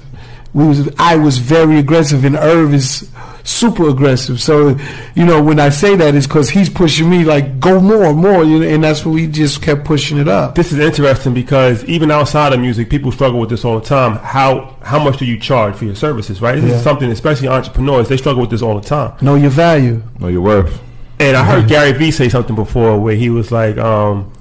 [0.54, 3.10] We was, I was very aggressive, and Irv is
[3.44, 4.42] super aggressive.
[4.42, 4.78] So,
[5.16, 8.44] you know, when I say that, it's because he's pushing me like go more, more,
[8.44, 10.56] you know, and that's what we just kept pushing it up.
[10.56, 14.16] This is interesting because even outside of music, people struggle with this all the time.
[14.18, 16.56] How how much do you charge for your services, right?
[16.56, 16.78] This Yeah.
[16.78, 19.14] is something, especially entrepreneurs, they struggle with this all the time.
[19.22, 20.02] Know your value.
[20.20, 20.82] Know your worth.
[21.20, 24.32] And I heard Gary Vee say something before where he was like, um,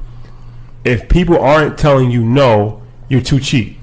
[0.85, 3.79] if people aren't telling you no, you're too cheap.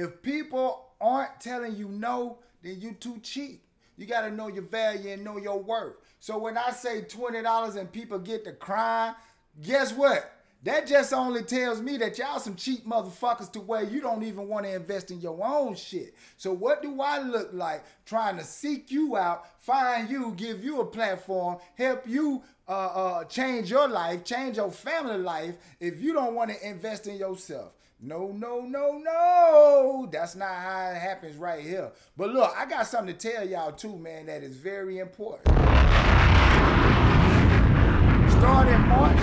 [0.00, 3.62] If people aren't telling you no, then you too cheap.
[3.98, 5.96] You gotta know your value and know your worth.
[6.20, 9.14] So when I say twenty dollars and people get to crying,
[9.60, 10.32] guess what?
[10.62, 14.48] That just only tells me that y'all some cheap motherfuckers to where you don't even
[14.48, 16.14] want to invest in your own shit.
[16.38, 20.80] So what do I look like trying to seek you out, find you, give you
[20.80, 26.14] a platform, help you uh, uh, change your life, change your family life if you
[26.14, 27.72] don't want to invest in yourself?
[28.02, 30.08] No, no, no, no.
[30.10, 31.92] That's not how it happens right here.
[32.16, 35.46] But look, I got something to tell y'all too, man, that is very important.
[38.30, 39.18] Starting March,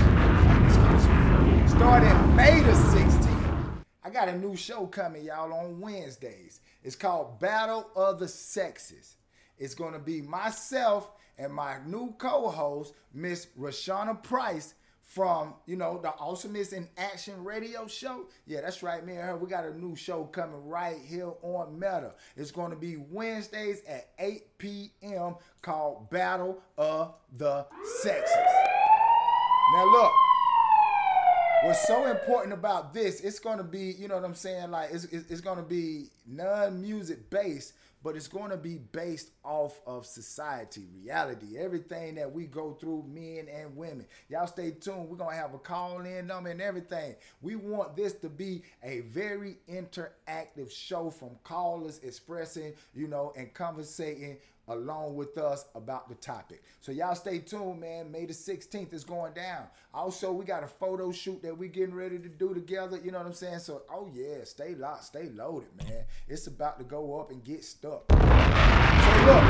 [1.69, 6.61] starting May the 16th, I got a new show coming, y'all, on Wednesdays.
[6.83, 9.15] It's called Battle of the Sexes.
[9.57, 11.09] It's going to be myself
[11.39, 14.75] and my new co-host, Miss Rashana Price
[15.17, 18.27] from, you know, the Awesomeness in Action radio show.
[18.45, 19.35] Yeah, that's right, me and her.
[19.35, 22.13] We got a new show coming right here on Meta.
[22.35, 25.37] It's going to be Wednesdays at 8 p.m.
[25.63, 27.65] called Battle of the
[28.03, 28.35] Sexes.
[29.73, 30.11] Now look,
[31.63, 35.05] what's so important about this, it's gonna be, you know what I'm saying, like it's,
[35.05, 37.73] it's, it's gonna be non-music based,
[38.07, 43.49] but it's gonna be based off of society, reality, everything that we go through, men
[43.53, 44.05] and women.
[44.29, 45.09] Y'all stay tuned.
[45.09, 47.17] We're gonna have a call-in number and everything.
[47.41, 53.53] We want this to be a very interactive show from callers expressing, you know, and
[53.53, 54.37] conversating
[54.67, 56.63] along with us about the topic.
[56.81, 58.11] So y'all stay tuned, man.
[58.11, 59.67] May the 16th is going down.
[59.93, 62.99] Also, we got a photo shoot that we getting ready to do together.
[63.03, 63.59] You know what I'm saying?
[63.59, 66.03] So, oh yeah, stay locked, stay loaded, man.
[66.27, 68.03] It's about to go up and get stuck.
[68.11, 69.43] So look.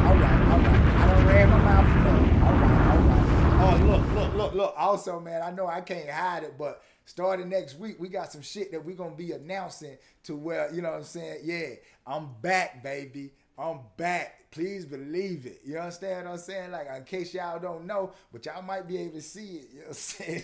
[0.00, 0.80] All right, all right.
[0.96, 2.42] I don't ran my mouth enough.
[2.42, 3.30] All right, all right.
[3.62, 4.74] Oh, look, look, look, look.
[4.76, 8.40] Also, man, I know I can't hide it, but starting next week, we got some
[8.40, 11.40] shit that we're gonna be announcing to where, you know what I'm saying?
[11.44, 11.70] Yeah,
[12.06, 13.32] I'm back, baby.
[13.58, 14.50] I'm back.
[14.52, 15.60] Please believe it.
[15.64, 16.70] You understand what I'm saying?
[16.70, 19.68] Like, in case y'all don't know, but y'all might be able to see it.
[19.72, 19.86] You know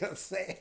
[0.00, 0.56] what I'm saying?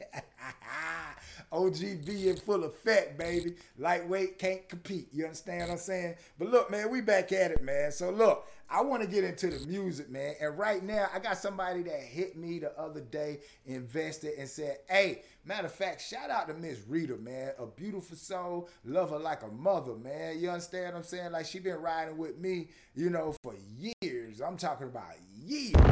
[1.52, 3.56] OGB in full effect, baby.
[3.78, 5.10] Lightweight can't compete.
[5.12, 6.16] You understand what I'm saying?
[6.40, 7.92] But look, man, we back at it, man.
[7.92, 10.34] So look, I want to get into the music, man.
[10.42, 14.78] And right now, I got somebody that hit me the other day, invested, and said,
[14.90, 17.52] hey, matter of fact, shout out to Miss Rita, man.
[17.60, 20.40] A beautiful soul, love her like a mother, man.
[20.40, 21.32] You understand what I'm saying?
[21.32, 23.54] Like she been riding with me, you know, for
[24.02, 24.42] years.
[24.42, 25.14] I'm talking about
[25.44, 25.74] years.
[25.76, 25.84] When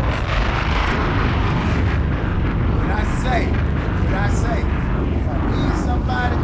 [2.91, 3.45] I say,
[4.03, 4.59] when I say,
[5.19, 6.37] if I need somebody,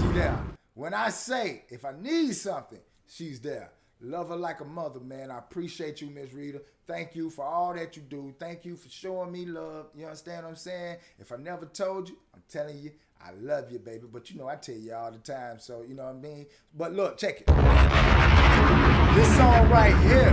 [0.00, 0.44] she there.
[0.74, 3.70] When I say, if I need something, she's there.
[4.02, 5.30] Love her like a mother, man.
[5.30, 6.60] I appreciate you, Miss Rita.
[6.86, 8.34] Thank you for all that you do.
[8.38, 9.86] Thank you for showing me love.
[9.94, 10.98] You understand what I'm saying?
[11.18, 12.90] If I never told you, I'm telling you,
[13.24, 14.06] I love you, baby.
[14.12, 16.46] But you know, I tell you all the time, so you know what I mean?
[16.74, 17.46] But look, check it.
[17.46, 20.30] This song right here.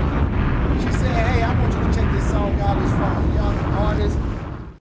[0.81, 2.81] She said, hey, I want you to check this song out.
[2.81, 4.17] It's from a young artist.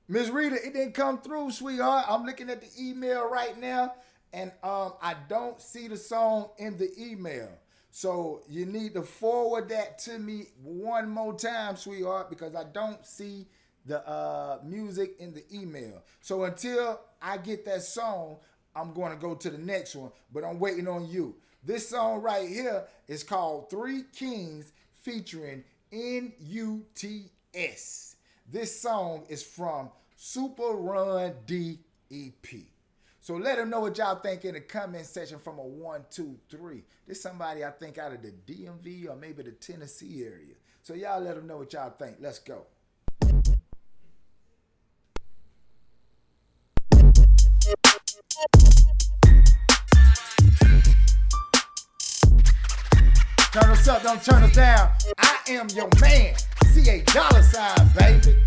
[0.08, 2.06] Miss Rita, it didn't come through, sweetheart.
[2.08, 3.94] I'm looking at the email right now,
[4.32, 7.48] and um, I don't see the song in the email.
[7.94, 13.04] So you need to forward that to me one more time, sweetheart, because I don't
[13.06, 13.46] see
[13.84, 16.02] the uh, music in the email.
[16.22, 18.38] So until I get that song,
[18.74, 21.36] I'm going to go to the next one, but I'm waiting on you.
[21.62, 24.72] This song right here is called Three Kings
[25.02, 25.62] featuring
[25.92, 27.26] NUTS.
[28.50, 32.71] This song is from Super Run DEP.
[33.24, 36.40] So let them know what y'all think in the comment section from a one, two,
[36.50, 36.82] three.
[37.06, 40.54] This somebody I think out of the DMV or maybe the Tennessee area.
[40.82, 42.16] So y'all let them know what y'all think.
[42.18, 42.66] Let's go.
[53.52, 54.90] Turn us up, don't turn us down.
[55.18, 56.34] I am your man.
[56.72, 58.42] CA dollar sign, baby.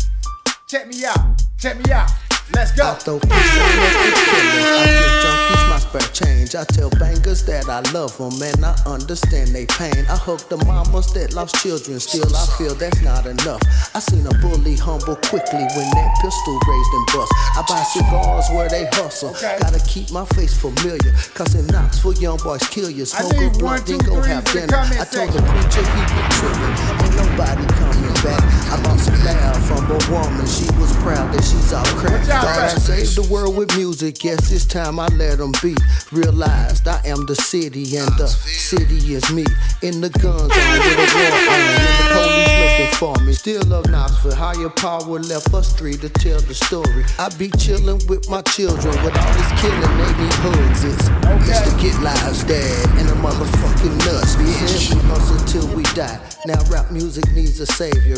[0.68, 1.42] Check me out.
[1.58, 2.10] Check me out.
[2.54, 2.86] Let's go.
[2.86, 3.90] I throw peace on the
[4.30, 4.66] killers.
[4.70, 6.54] I give junkies my spare change.
[6.54, 10.06] I tell bangers that I love them and I understand they pain.
[10.08, 13.60] I hug the mamas that lost children, still I feel that's not enough.
[13.94, 17.32] I seen a bully humble quickly when that pistol raised and bust.
[17.58, 19.34] I buy cigars where they hustle.
[19.42, 23.04] Gotta keep my face familiar, cause in Knoxville, young boys kill you.
[23.04, 24.70] Smoke a blunt, then go have dinner.
[24.70, 28.40] I told the preacher he be tripping, ain't nobody coming back.
[28.70, 32.22] I bought some loud from a woman, she was proud that she's all crack.
[32.42, 35.74] Thought I saved the world with music, yes, this time I let them be.
[36.12, 39.44] Realized I am the city and the city is me.
[39.82, 43.32] In the guns on with a war on, and the police looking for me.
[43.32, 47.04] Still love Knoxville, higher power left us three to tell the story.
[47.18, 50.84] I be chilling with my children, with all this killing, they need hugs.
[50.84, 51.08] It's,
[51.48, 54.36] it's to get lives dead and the motherfucking nuts.
[54.36, 56.20] We we hustle till we die.
[56.44, 58.16] Now rap music needs a savior.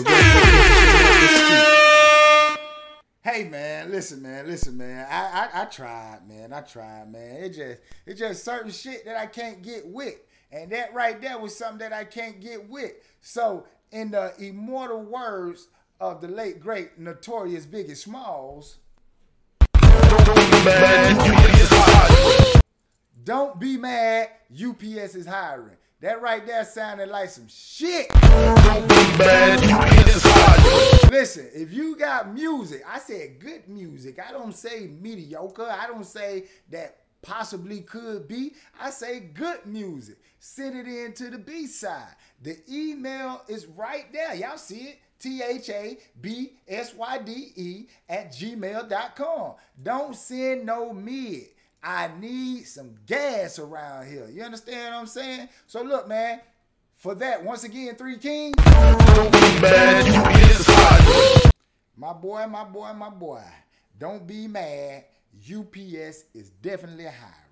[3.31, 5.07] Hey man, listen man, listen man.
[5.11, 6.51] I, I I tried, man.
[6.51, 7.37] I tried, man.
[7.37, 10.15] It just it's just certain shit that I can't get with.
[10.51, 12.93] And that right there was something that I can't get with.
[13.21, 15.69] So in the immortal words
[16.01, 18.79] of the late great notorious Biggie Smalls.
[23.25, 25.77] Don't be mad, UPS is hiring.
[26.01, 28.11] That right there sounded like some shit.
[31.11, 34.19] Listen, if you got music, I said good music.
[34.19, 35.69] I don't say mediocre.
[35.69, 38.53] I don't say that possibly could be.
[38.79, 40.19] I say good music.
[40.39, 42.15] Send it in to the B side.
[42.43, 44.35] The email is right there.
[44.35, 44.99] Y'all see it?
[45.19, 49.55] T H A B S Y D E at gmail.com.
[49.83, 51.49] Don't send no mid.
[51.83, 54.29] I need some gas around here.
[54.31, 55.49] You understand what I'm saying?
[55.67, 56.41] So look, man,
[56.97, 58.55] for that, once again, Three Kings.
[61.97, 63.43] My boy, my boy, my boy.
[63.99, 65.05] Don't be mad.
[65.37, 67.49] UPS is definitely hiring.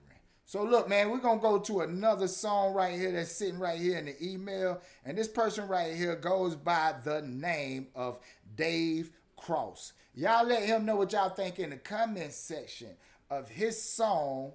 [0.48, 3.98] So look, man, we're gonna go to another song right here that's sitting right here
[3.98, 4.80] in the email.
[5.04, 8.20] And this person right here goes by the name of
[8.54, 9.92] Dave Cross.
[10.14, 12.90] Y'all let him know what y'all think in the comment section
[13.28, 14.52] of his song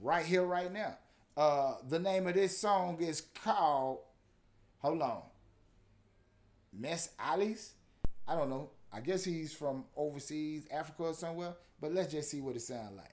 [0.00, 0.96] right here, right now.
[1.36, 3.98] Uh, the name of this song is called,
[4.78, 5.22] hold on,
[6.78, 7.74] Mess Alice.
[8.26, 8.70] I don't know.
[8.92, 11.54] I guess he's from overseas, Africa or somewhere.
[11.80, 13.10] But let's just see what it sounds like.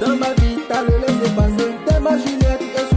[0.00, 0.90] Dans ma vie, t'as le
[1.34, 1.72] passer.
[1.86, 2.95] T'es ma Juliette, et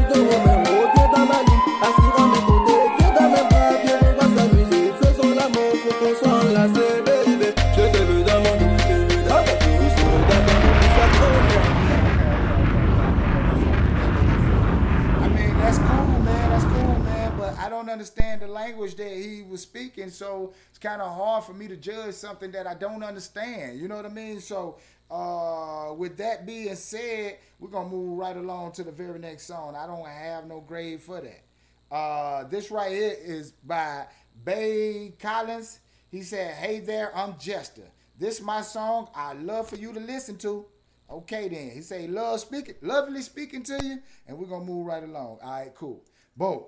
[18.00, 21.76] understand the language that he was speaking, so it's kind of hard for me to
[21.76, 23.78] judge something that I don't understand.
[23.78, 24.40] You know what I mean?
[24.40, 24.78] So,
[25.12, 29.76] uh, with that being said, we're gonna move right along to the very next song.
[29.76, 31.94] I don't have no grade for that.
[31.94, 34.06] Uh, this right here is by
[34.46, 35.80] Bay Collins.
[36.10, 37.92] He said, "Hey there, I'm Jester.
[38.18, 39.10] This my song.
[39.14, 40.66] I love for you to listen to."
[41.12, 41.72] Okay then.
[41.72, 45.40] He say love speaking, lovely speaking to you, and we're gonna move right along.
[45.44, 46.06] All right, cool.
[46.38, 46.64] Boom.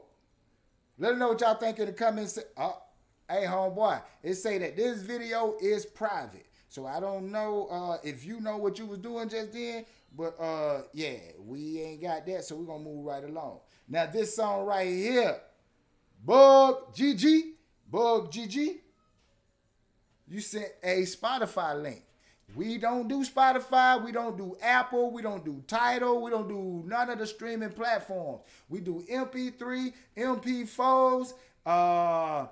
[1.01, 2.37] Let us know what y'all think in the comments.
[2.55, 2.73] Uh,
[3.27, 6.45] hey homeboy, it say that this video is private.
[6.69, 9.83] So I don't know uh, if you know what you was doing just then,
[10.15, 13.61] but uh, yeah, we ain't got that, so we're gonna move right along.
[13.89, 15.41] Now this song right here,
[16.23, 17.53] Bug GG,
[17.89, 18.75] Bug GG,
[20.27, 22.03] you sent a Spotify link.
[22.55, 26.83] We don't do Spotify, we don't do Apple, we don't do Tidal, we don't do
[26.85, 28.41] none of the streaming platforms.
[28.67, 31.33] We do MP3, MP4s,
[31.65, 32.47] uh,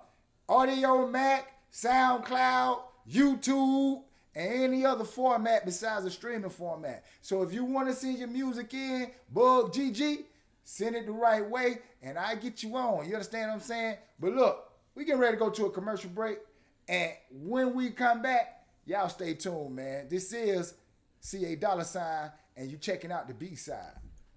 [0.48, 1.44] Audiomack,
[1.74, 2.82] SoundCloud,
[3.12, 4.04] YouTube,
[4.36, 7.04] and any other format besides the streaming format.
[7.22, 10.24] So if you want to send your music in, Bug GG,
[10.64, 13.06] send it the right way, and I get you on.
[13.06, 13.98] You understand what I'm saying?
[14.20, 16.40] But look, we getting ready to go to a commercial break,
[16.88, 18.59] and when we come back,
[18.90, 20.08] y'all stay tuned, man.
[20.10, 20.74] This is
[21.20, 23.94] CA Dollar Sign, and you checking out the B side.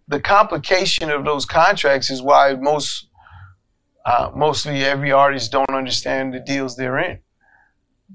[0.09, 3.09] the complication of those contracts is why most
[4.05, 7.19] uh, mostly every artist don't understand the deals they're in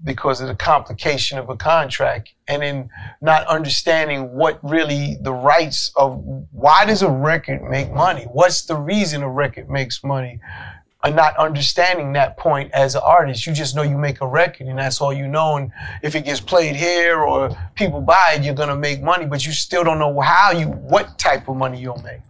[0.03, 2.89] because of the complication of a contract and in
[3.21, 6.21] not understanding what really the rights of
[6.51, 10.39] why does a record make money what's the reason a record makes money
[11.07, 13.45] are not understanding that point as an artist.
[13.47, 15.57] You just know you make a record and that's all you know.
[15.57, 15.71] And
[16.03, 19.51] if it gets played here or people buy it, you're gonna make money, but you
[19.51, 22.21] still don't know how you, what type of money you'll make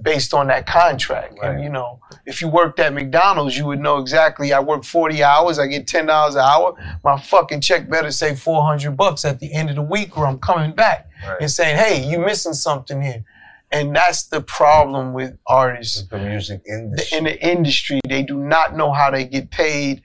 [0.00, 1.38] based on that contract.
[1.42, 4.52] And you know, if you worked at McDonald's, you would know exactly.
[4.52, 6.74] I work 40 hours, I get $10 an hour.
[7.04, 10.38] My fucking check better say 400 bucks at the end of the week, or I'm
[10.38, 11.10] coming back
[11.40, 13.24] and saying, "Hey, you missing something here."
[13.72, 16.06] And that's the problem with artists.
[16.06, 17.18] The music industry.
[17.18, 20.02] In the industry, they do not know how they get paid.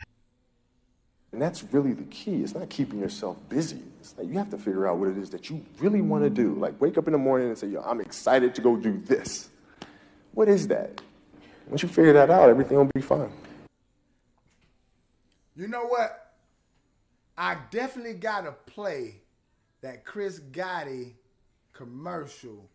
[1.34, 2.44] And that's really the key.
[2.44, 3.84] It's not keeping yourself busy.
[4.00, 6.30] It's like you have to figure out what it is that you really want to
[6.30, 6.56] do.
[6.56, 9.50] Like wake up in the morning and say, yo, I'm excited to go do this.
[10.32, 11.02] What is that?
[11.68, 13.32] Once you figure that out, everything will be fine.
[15.58, 16.36] You know what?
[17.38, 19.22] I definitely gotta play
[19.82, 21.16] that Chris Gotti
[21.74, 22.70] commercial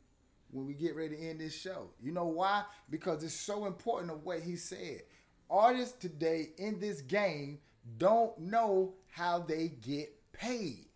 [0.52, 1.88] when we get ready to end this show.
[2.00, 2.62] You know why?
[2.88, 5.02] Because it's so important of what he said.
[5.50, 7.58] Artists today in this game
[7.98, 10.86] don't know how they get paid.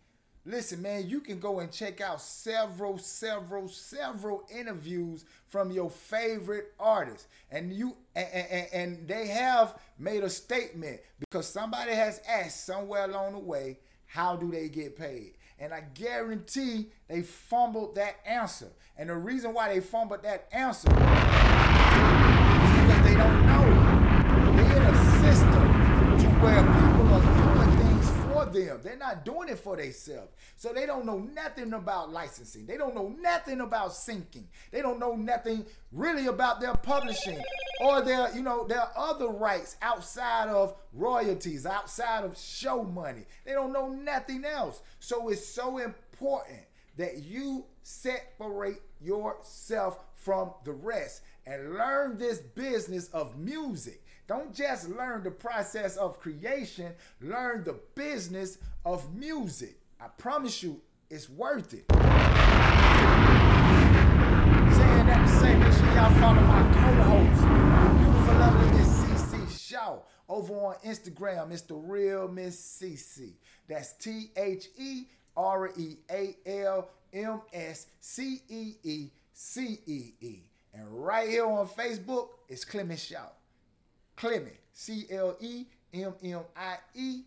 [0.45, 6.73] Listen, man, you can go and check out several, several, several interviews from your favorite
[6.79, 12.65] artists, and you and, and, and they have made a statement because somebody has asked
[12.65, 15.33] somewhere along the way, how do they get paid?
[15.59, 18.67] And I guarantee they fumbled that answer.
[18.97, 21.13] And the reason why they fumbled that answer is because
[23.03, 23.63] they don't know.
[24.55, 25.63] They're in a system
[26.19, 27.21] to where people are
[27.55, 28.79] doing things for them.
[28.83, 30.31] They're not doing it for themselves.
[30.55, 32.65] So they don't know nothing about licensing.
[32.65, 34.45] They don't know nothing about syncing.
[34.71, 37.39] They don't know nothing really about their publishing
[37.81, 43.25] or their, you know, their other rights outside of royalties, outside of show money.
[43.45, 44.81] They don't know nothing else.
[44.99, 46.59] So it's so important
[46.97, 54.03] that you separate yourself from the rest and learn this business of music.
[54.27, 59.79] Don't just learn the process of creation, learn the business of music.
[60.01, 61.85] I promise you, it's worth it.
[61.89, 62.01] Saying
[65.07, 67.47] that to say, make sure y'all follow my co-host, the
[68.03, 71.53] beautiful, lovely Miss CC Shaw, over on Instagram.
[71.53, 73.31] It's the real Miss CC.
[73.69, 75.05] That's T H E
[75.37, 80.41] R E A L M S C E E C E E.
[80.73, 83.29] And right here on Facebook, it's Clemmie Shaw.
[84.17, 87.21] Clemmie, C L E M M I E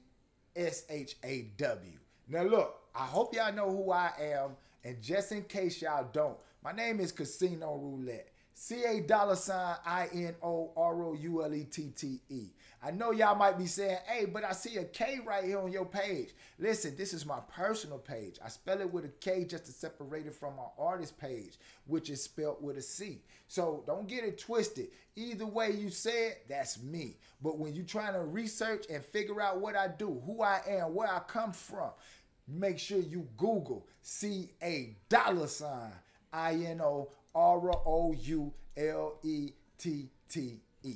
[0.55, 1.93] S H A W.
[2.29, 4.51] Now, look, I hope y'all know who I am.
[4.85, 8.29] And just in case y'all don't, my name is Casino Roulette.
[8.55, 12.49] C A dollar sign I N O R O U L E T T E.
[12.83, 15.71] I know y'all might be saying, hey, but I see a K right here on
[15.71, 16.31] your page.
[16.59, 18.39] Listen, this is my personal page.
[18.43, 22.09] I spell it with a K just to separate it from my artist page, which
[22.09, 23.21] is spelled with a C.
[23.49, 24.89] So don't get it twisted.
[25.15, 27.19] Either way you say it, that's me.
[27.43, 30.95] But when you're trying to research and figure out what I do, who I am,
[30.95, 31.91] where I come from,
[32.49, 35.93] make sure you Google C A dollar sign
[36.33, 40.95] I N O R O U L E T T E.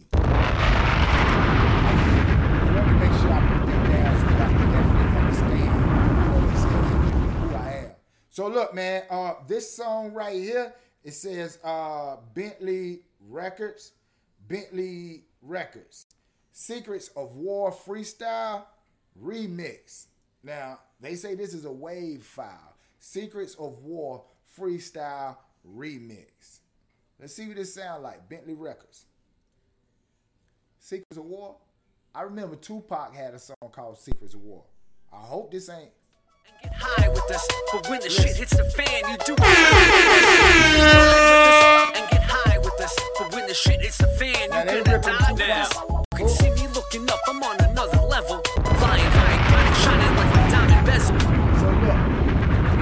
[2.67, 5.69] I want to make sure I put that down so y'all can definitely understand you
[5.71, 6.91] know what I'm saying,
[7.39, 7.95] who I am.
[8.35, 10.75] So look, man, uh, this song right here,
[11.05, 13.93] it says uh, Bentley Records,
[14.49, 16.07] Bentley Records,
[16.51, 18.65] Secrets of War Freestyle
[19.23, 20.07] Remix.
[20.43, 22.75] Now, they say this is a wave file.
[22.99, 24.25] Secrets of War
[24.59, 25.37] Freestyle
[25.73, 26.59] Remix.
[27.21, 28.29] Let's see what this sound like.
[28.29, 29.05] Bentley Records.
[30.81, 31.55] Secrets of War.
[32.13, 34.65] I remember Tupac had a song called Secrets of War.
[35.13, 35.93] I hope this ain't.
[36.85, 39.35] High with us, but when the shit hits the fan, you do
[41.95, 45.61] and get high with us, but when the shit hits the fan, you gonna die
[45.61, 45.73] us.
[45.75, 48.43] You can see me looking up, I'm on another level,
[48.79, 51.21] flying high, bright, shining like a diamond bezel.
[51.61, 51.99] So look,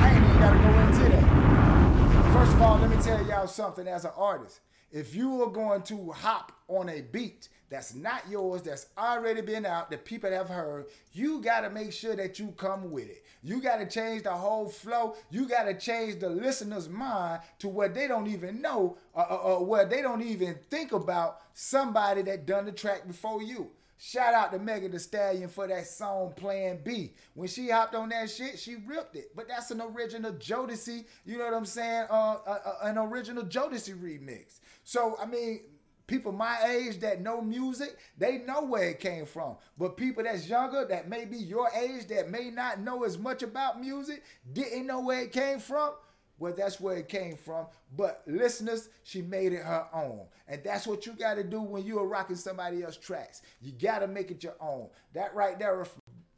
[0.02, 2.32] I ain't even gotta go into that.
[2.32, 4.60] First of all, let me tell y'all something as an artist.
[4.90, 9.66] If you are going to hop on a beat that's not yours, that's already been
[9.66, 13.24] out, that people have heard, you gotta make sure that you come with it.
[13.42, 15.16] You gotta change the whole flow.
[15.30, 19.60] You gotta change the listener's mind to where they don't even know, uh, uh, uh,
[19.60, 23.70] where they don't even think about somebody that done the track before you.
[24.04, 27.12] Shout out to Megan Thee Stallion for that song Plan B.
[27.34, 29.30] When she hopped on that shit, she ripped it.
[29.36, 32.06] But that's an original Jodeci, you know what I'm saying?
[32.10, 34.58] Uh, uh, uh, an original Jodeci remix.
[34.82, 35.60] So, I mean,
[36.06, 39.56] people my age that know music, they know where it came from.
[39.78, 43.42] But people that's younger, that may be your age, that may not know as much
[43.42, 44.22] about music,
[44.52, 45.92] didn't know where it came from.
[46.38, 47.66] Well, that's where it came from.
[47.96, 50.26] But listeners, she made it her own.
[50.48, 53.42] And that's what you got to do when you are rocking somebody else's tracks.
[53.60, 54.88] You got to make it your own.
[55.14, 55.86] That right there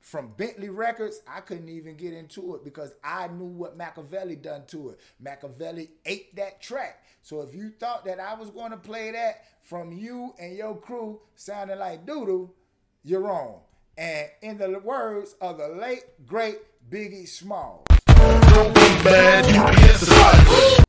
[0.01, 4.67] from Bentley Records, I couldn't even get into it because I knew what Makaveli done
[4.67, 5.01] to it.
[5.25, 7.03] Makaveli ate that track.
[7.25, 10.77] So if you thought that I was going to play that from you and your
[10.77, 12.51] crew sounding like doodoo,
[13.03, 13.61] you're wrong.
[13.97, 16.59] And in the words of the late, great
[16.91, 17.87] Biggie Smalls.
[18.07, 20.85] Don't be mad, UPS is hiring.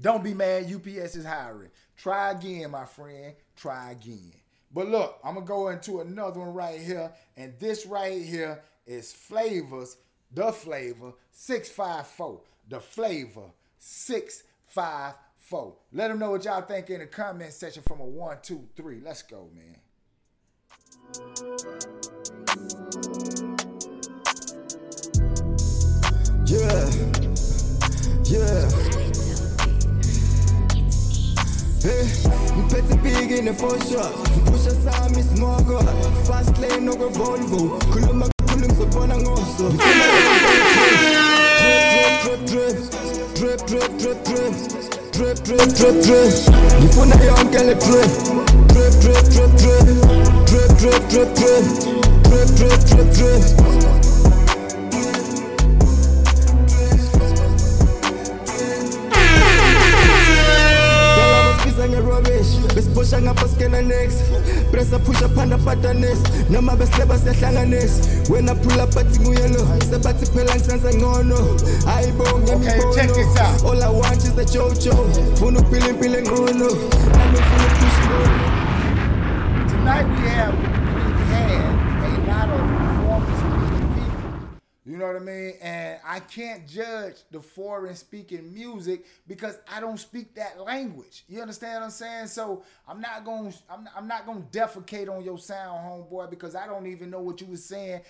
[0.00, 1.70] Don't be mad, UPS is hiring.
[1.96, 3.36] Try again, my friend.
[3.54, 4.32] Try again.
[4.74, 9.12] But look, I'm gonna go into another one right here, and this right here is
[9.12, 9.98] Flavors,
[10.34, 12.40] the flavor 654.
[12.68, 15.29] The flavor 654.
[15.92, 19.00] Let them know what y'all think in the comment section from a one, two, three.
[19.04, 19.76] Let's go, man.
[26.46, 26.90] Yeah,
[28.24, 28.70] yeah.
[31.82, 32.06] Hey,
[32.56, 35.80] mphethe big in the four sami smogo
[36.26, 39.70] Fast lane no Khuluma kakhulu ngizobona ngoso
[41.60, 44.79] Drip, drip, drip, drip, drip, drip Drip,
[45.20, 46.32] drip, drip, drip drip.
[46.80, 48.12] Ngifuna yonke le drip.
[48.68, 49.86] Drip, drip, drip, drip.
[50.48, 51.64] Drip, drip, drip, drip.
[52.22, 53.44] Drip, drip, drip, drip.
[61.90, 64.22] Nge-rubbish besiphusha ngapha skena next
[64.70, 66.18] pressa phusha phanda patanes
[66.50, 71.38] noma besileba siyahlanganisa wena phula bathi nguyelo sebathi phela ngisenza ngcono
[71.96, 74.94] ayibonge imibono all i want is the jojo
[75.38, 75.58] funa
[75.90, 76.68] impilo engqono
[77.18, 78.50] nami ngifuna ukuphusha
[79.70, 81.50] Tonight we have we've had
[82.04, 84.30] a lot of foreign speaking people.
[84.84, 85.54] You know what I mean?
[85.60, 91.24] And I can't judge the foreign speaking music because I don't speak that language.
[91.28, 92.26] You understand what I'm saying?
[92.28, 96.30] So I'm not going to I'm, I'm not going to defecate on your sound, homeboy,
[96.30, 98.02] because I don't even know what you were saying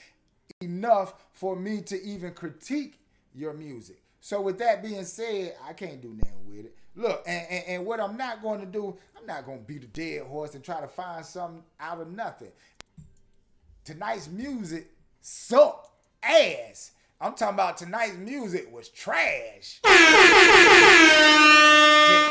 [0.60, 3.00] enough for me to even critique
[3.34, 4.02] your music.
[4.20, 6.76] So with that being said, I can't do nothing with it.
[6.94, 9.84] Look, and, and, and what I'm not going to do, I'm not going to beat
[9.84, 12.50] a dead horse and try to find something out of nothing.
[13.84, 15.89] Tonight's music sucked
[16.22, 16.92] ass.
[17.20, 19.80] I'm talking about tonight's music was trash.
[19.82, 19.90] to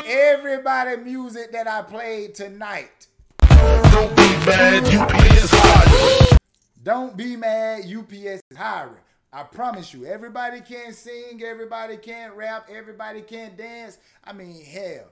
[0.08, 3.08] everybody music that I played tonight.
[3.40, 6.38] Don't be mad, UPS hiring.
[6.82, 8.96] Don't be mad, UPS is hiring.
[9.32, 14.00] I promise you, everybody can't sing, everybody can't rap, everybody can't dance.
[14.24, 15.06] I mean, hell,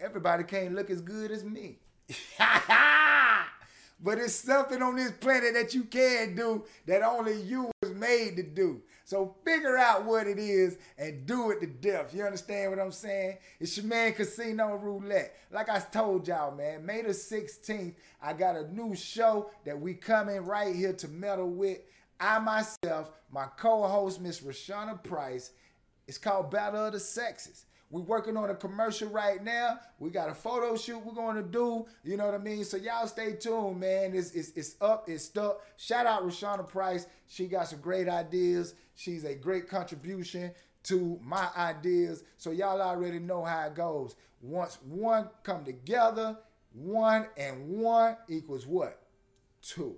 [0.00, 1.76] everybody can't look as good as me.
[4.02, 7.71] but it's something on this planet that you can do that only you
[8.02, 8.82] made to do.
[9.04, 12.14] So figure out what it is and do it to death.
[12.14, 13.38] You understand what I'm saying?
[13.60, 15.36] It's your man Casino Roulette.
[15.50, 19.94] Like I told y'all, man, May the 16th, I got a new show that we
[19.94, 21.78] coming right here to meddle with.
[22.20, 25.50] I myself, my co-host, Miss Rashana Price.
[26.06, 27.66] It's called Battle of the Sexes.
[27.92, 29.78] We're working on a commercial right now.
[29.98, 31.84] We got a photo shoot we're going to do.
[32.02, 32.64] You know what I mean?
[32.64, 34.14] So y'all stay tuned, man.
[34.14, 35.60] It's, it's, it's up, it's stuck.
[35.76, 37.06] Shout out Rashana Price.
[37.28, 38.74] She got some great ideas.
[38.94, 40.52] She's a great contribution
[40.84, 42.24] to my ideas.
[42.38, 44.16] So y'all already know how it goes.
[44.40, 46.38] Once one come together,
[46.72, 49.02] one and one equals what?
[49.60, 49.96] Two.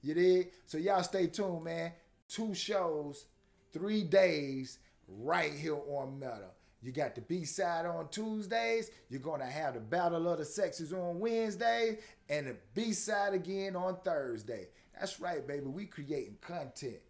[0.00, 0.50] You did?
[0.66, 1.90] So y'all stay tuned, man.
[2.28, 3.26] Two shows,
[3.72, 6.55] three days, right here on Metal.
[6.82, 8.90] You got the B side on Tuesdays.
[9.08, 11.98] You're gonna have the Battle of the Sexes on Wednesday,
[12.28, 14.68] and the B side again on Thursday.
[14.98, 15.66] That's right, baby.
[15.66, 17.00] We creating content.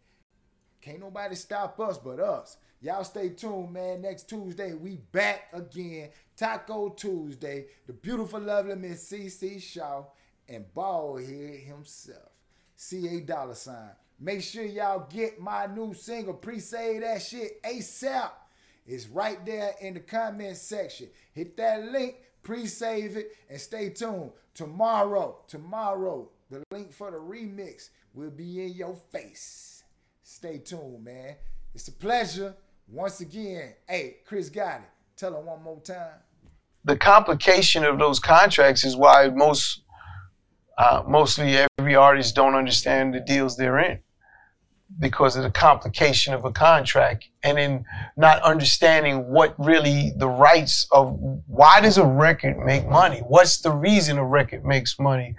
[0.80, 2.58] Can't nobody stop us but us.
[2.80, 4.02] Y'all stay tuned, man.
[4.02, 6.10] Next Tuesday, we back again.
[6.36, 7.66] Taco Tuesday.
[7.86, 10.04] The beautiful, lovely Miss CC Shaw
[10.48, 12.30] and Baldhead himself.
[12.76, 13.90] CA dollar sign.
[14.20, 16.34] Make sure y'all get my new single.
[16.34, 18.30] Pre-save that shit ASAP.
[18.86, 21.08] It's right there in the comment section.
[21.32, 24.30] Hit that link, pre-save it, and stay tuned.
[24.54, 29.82] Tomorrow, tomorrow, the link for the remix will be in your face.
[30.22, 31.34] Stay tuned, man.
[31.74, 32.54] It's a pleasure.
[32.88, 34.84] Once again, hey, Chris Gotti.
[35.16, 36.20] Tell him one more time.
[36.84, 39.82] the complication of those contracts is why most
[40.78, 43.98] uh, mostly every artist don't understand the deals they're in
[44.98, 47.84] because of the complication of a contract and in
[48.16, 53.70] not understanding what really the rights of why does a record make money what's the
[53.70, 55.34] reason a record makes money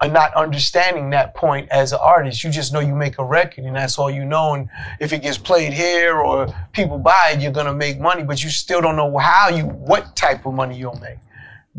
[0.00, 2.44] And not understanding that point as an artist.
[2.44, 4.54] You just know you make a record and that's all you know.
[4.54, 4.68] And
[5.00, 8.50] if it gets played here or people buy it, you're gonna make money, but you
[8.50, 11.18] still don't know how you what type of money you'll make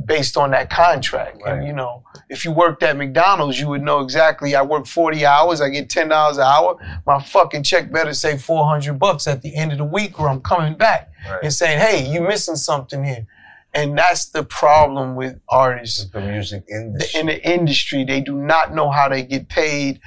[0.05, 1.41] based on that contract.
[1.45, 5.25] And you know, if you worked at McDonald's, you would know exactly I work 40
[5.25, 6.77] hours, I get $10 an hour.
[7.05, 10.41] My fucking check better say 400 bucks at the end of the week or I'm
[10.41, 11.11] coming back
[11.43, 13.27] and saying, hey, you missing something here.
[13.73, 16.05] And that's the problem with artists.
[16.09, 19.99] The music The- In the industry, they do not know how they get paid